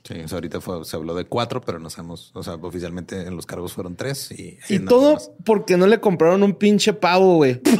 [0.04, 2.32] Sí, o sea, ahorita fue, se habló de cuatro, pero no sabemos.
[2.34, 4.32] O sea, oficialmente en los cargos fueron tres.
[4.32, 5.30] Y, Y todo más.
[5.44, 7.60] porque no le compraron un pinche pavo, güey.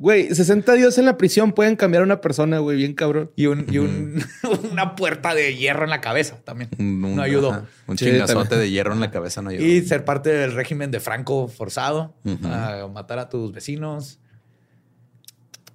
[0.00, 3.32] Güey, 60 días en la prisión pueden cambiar a una persona, güey, bien cabrón.
[3.34, 4.22] Y, un, y un-
[4.70, 6.70] una puerta de hierro en la cabeza también.
[6.78, 7.50] Un, no ayudó.
[7.50, 8.60] ajá, un Sí, chingazote también.
[8.60, 9.64] de hierro en la cabeza no ayudó.
[9.66, 12.14] Y ser parte del régimen de Franco forzado
[12.44, 14.20] a matar a tus vecinos.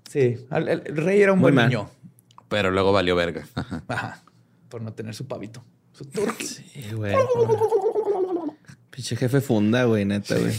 [0.10, 1.68] Sí, el, el- el rey era un Muy buen mal.
[1.68, 1.90] niño.
[2.48, 3.44] Pero luego valió verga.
[3.56, 3.84] Ajá.
[3.90, 4.24] Ajá.
[4.74, 5.64] Por no tener su pavito.
[5.92, 6.48] Su turkey.
[6.48, 7.14] Sí, güey.
[8.90, 10.52] Pinche jefe funda, güey, neta, güey.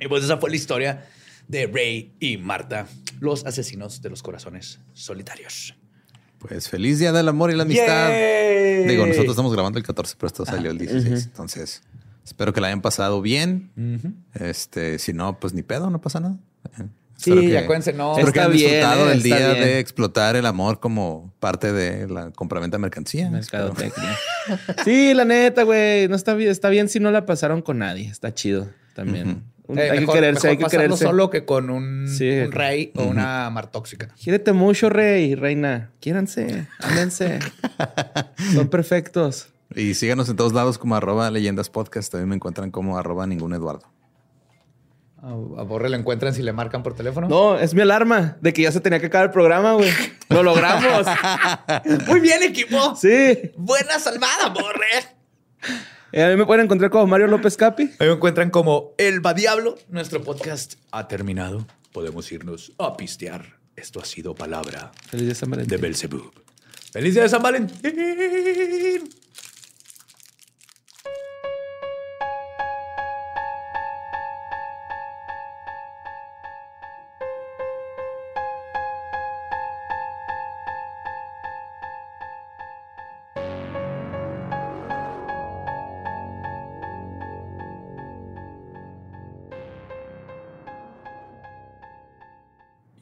[0.00, 1.06] Y pues esa fue la historia
[1.46, 2.86] de Ray y Marta,
[3.20, 5.76] los asesinos de los corazones solitarios.
[6.38, 8.08] Pues feliz día del amor y la amistad.
[8.88, 11.24] Digo, nosotros estamos grabando el 14, pero esto salió el 16.
[11.26, 11.82] Entonces,
[12.24, 14.16] espero que la hayan pasado bien.
[14.32, 16.38] Este, si no, pues ni pedo, no pasa nada.
[17.22, 18.16] Sí, acuérdense, no.
[18.18, 19.64] Espero que bien, disfrutado eh, del está día bien.
[19.64, 23.30] de explotar el amor como parte de la compraventa de mercancía.
[23.30, 24.16] Mercadotecnia.
[24.84, 26.08] sí, la neta, güey.
[26.08, 28.08] No está bien, está bien si no la pasaron con nadie.
[28.08, 29.28] Está chido también.
[29.28, 31.04] Un- Eh, hay mejor, que quererse, mejor hay que quererse.
[31.04, 32.28] solo que con un, Sí.
[32.40, 34.08] un rey o una mar tóxica.
[34.20, 35.92] Quiérete mucho, rey, reina.
[36.00, 37.38] Quiéranse, ámense.
[38.54, 39.48] Son perfectos.
[39.76, 42.10] Y síganos en todos lados como arroba leyendas podcast.
[42.10, 43.86] También me encuentran como arroba ningún Eduardo.
[45.22, 47.28] A, a Borre le encuentran si le marcan por teléfono.
[47.28, 49.90] No, es mi alarma de que ya se tenía que acabar el programa, güey.
[50.30, 51.06] Lo logramos.
[52.08, 52.96] Muy bien, equipo.
[52.96, 53.52] Sí.
[53.56, 54.86] Buena salvada, Borre.
[56.12, 57.90] Eh, a mí me pueden encontrar como Mario López Capi.
[57.98, 59.76] Ahí me encuentran como El Va Diablo.
[59.88, 61.66] Nuestro podcast ha terminado.
[61.92, 63.60] Podemos irnos a pistear.
[63.76, 65.80] Esto ha sido palabra Feliz día San de Valentín.
[65.80, 66.32] Belzebub.
[66.92, 69.10] ¡Feliz día de San Valentín!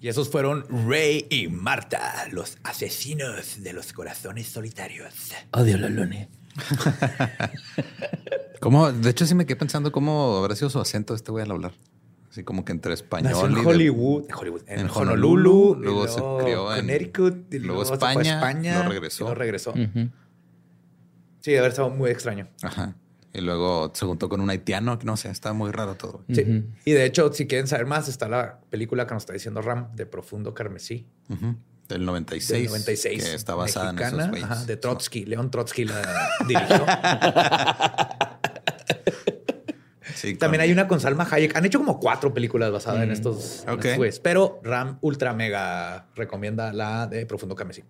[0.09, 5.13] Y esos fueron Ray y Marta, los asesinos de los corazones solitarios.
[5.51, 6.31] Odio la lune.
[8.61, 8.91] ¿Cómo?
[8.91, 11.73] De hecho, sí me quedé pensando cómo habrá sido su acento este güey al hablar.
[12.31, 15.73] Así como que entre español Nació en y de- Hollywood, en, Hollywood, en, en Honolulu,
[15.73, 18.75] Honolulu, y luego se crió en- Connecticut, y luego luego, se fue a España, España,
[18.77, 19.17] luego regresó.
[19.17, 19.75] y luego regresó.
[21.41, 22.49] Sí, de haber estado muy extraño.
[22.63, 22.95] Ajá.
[23.35, 26.25] Y luego se juntó con un haitiano, que no sé, está muy raro todo.
[26.33, 26.65] Sí.
[26.85, 29.95] Y de hecho, si quieren saber más, está la película que nos está diciendo Ram
[29.95, 31.07] de Profundo Carmesí.
[31.29, 31.55] Ujú.
[31.89, 32.49] Del 96.
[32.63, 33.25] Del 96.
[33.25, 35.25] Que está basada en esos ajá, de Trotsky.
[35.25, 36.87] León Trotsky la dirigió.
[40.15, 41.55] Sí, con- También hay una con Salma Hayek.
[41.55, 43.85] Han hecho como cuatro películas basadas en estos Ok.
[43.85, 44.19] estos güeyes.
[44.19, 47.85] Pero Ram ultra mega recomienda la de Profundo Carmesí.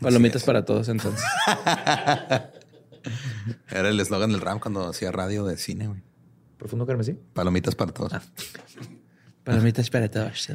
[0.00, 1.24] Palomitas para todos entonces.
[3.70, 6.02] Era el eslogan del RAM cuando hacía radio de cine, güey.
[6.58, 7.18] ¿Profundo Carmesí?
[7.34, 8.12] Palomitas para todos.
[8.12, 8.22] Ah.
[9.44, 10.48] Palomitas para todos.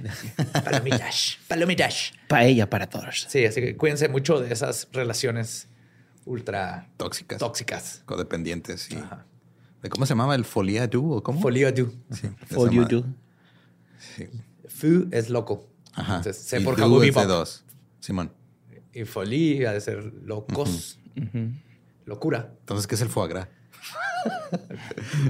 [0.63, 1.37] Palomitas.
[1.47, 2.11] Palomitas.
[2.27, 3.27] Paella para todos.
[3.29, 5.67] Sí, así que cuídense mucho de esas relaciones
[6.25, 7.37] ultra Tóxicas.
[7.39, 8.01] tóxicas.
[8.05, 8.89] Codependientes.
[8.91, 9.25] Y Ajá.
[9.83, 10.35] ¿De cómo se llamaba?
[10.35, 11.39] ¿El folia du o cómo?
[11.41, 11.93] Folio du.
[12.11, 12.85] Sí, madre.
[12.89, 13.05] do.
[13.99, 14.27] Sí.
[14.67, 15.67] Fu es loco.
[15.93, 16.17] Ajá.
[16.17, 17.23] Entonces, se Y du Pop.
[17.25, 17.63] dos.
[17.99, 18.31] Simón.
[18.93, 20.99] Y folie ha de ser locos.
[22.09, 22.51] Locura.
[22.59, 23.47] Entonces, ¿qué es el foie gras?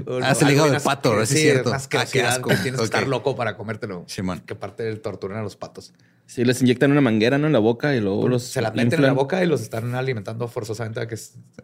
[0.06, 1.24] O Ah, es el algo hígado de pato.
[1.24, 1.72] Sí, Sí, es cierto.
[1.72, 2.48] Ah, qué asco.
[2.62, 4.04] tienes que estar loco para comértelo.
[4.08, 4.40] Simón.
[4.40, 5.92] Que aparte del torturan a los patos.
[6.26, 7.46] Sí, les inyectan una manguera, ¿no?
[7.46, 8.42] En la boca y luego los.
[8.44, 11.16] Se la meten en la boca y los están alimentando forzosamente a que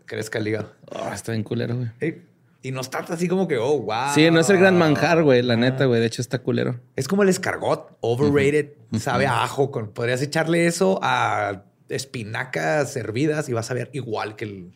[0.05, 0.73] crezca el hígado.
[0.93, 1.89] Ah, está bien culero, güey.
[2.01, 2.23] Eh,
[2.63, 4.13] Y no está así como que, oh, wow.
[4.15, 5.43] Sí, no es el gran manjar, güey.
[5.43, 6.01] La neta, güey.
[6.01, 6.81] De hecho, está culero.
[6.97, 9.71] Es como el escargot, overrated, sabe a ajo.
[9.71, 14.73] Con, podrías echarle eso a espinacas hervidas y vas a ver igual que el.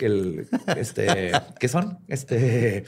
[0.00, 0.48] Que el.
[0.78, 1.30] Este.
[1.58, 1.98] ¿Qué son?
[2.08, 2.84] Este.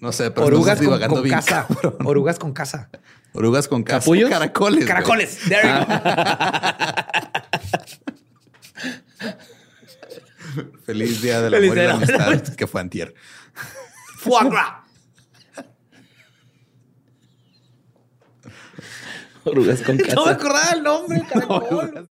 [0.00, 1.66] No sé, pero Orugas con, divagando con bien, casa.
[1.66, 1.96] cabrón.
[2.06, 2.90] Orugas con casa.
[3.32, 4.00] Orugas con casa.
[4.00, 4.28] ¿Capullos?
[4.28, 4.84] Caracoles.
[4.84, 5.38] Caracoles.
[5.48, 5.86] There you
[10.84, 13.14] Feliz día del Feliz amor y la día de la- amistad, que fue antier.
[14.26, 14.50] go.
[14.50, 14.72] Gras.
[19.44, 20.30] Orugas con No me casa.
[20.30, 21.22] acordaba el nombre.
[21.32, 22.10] caracol.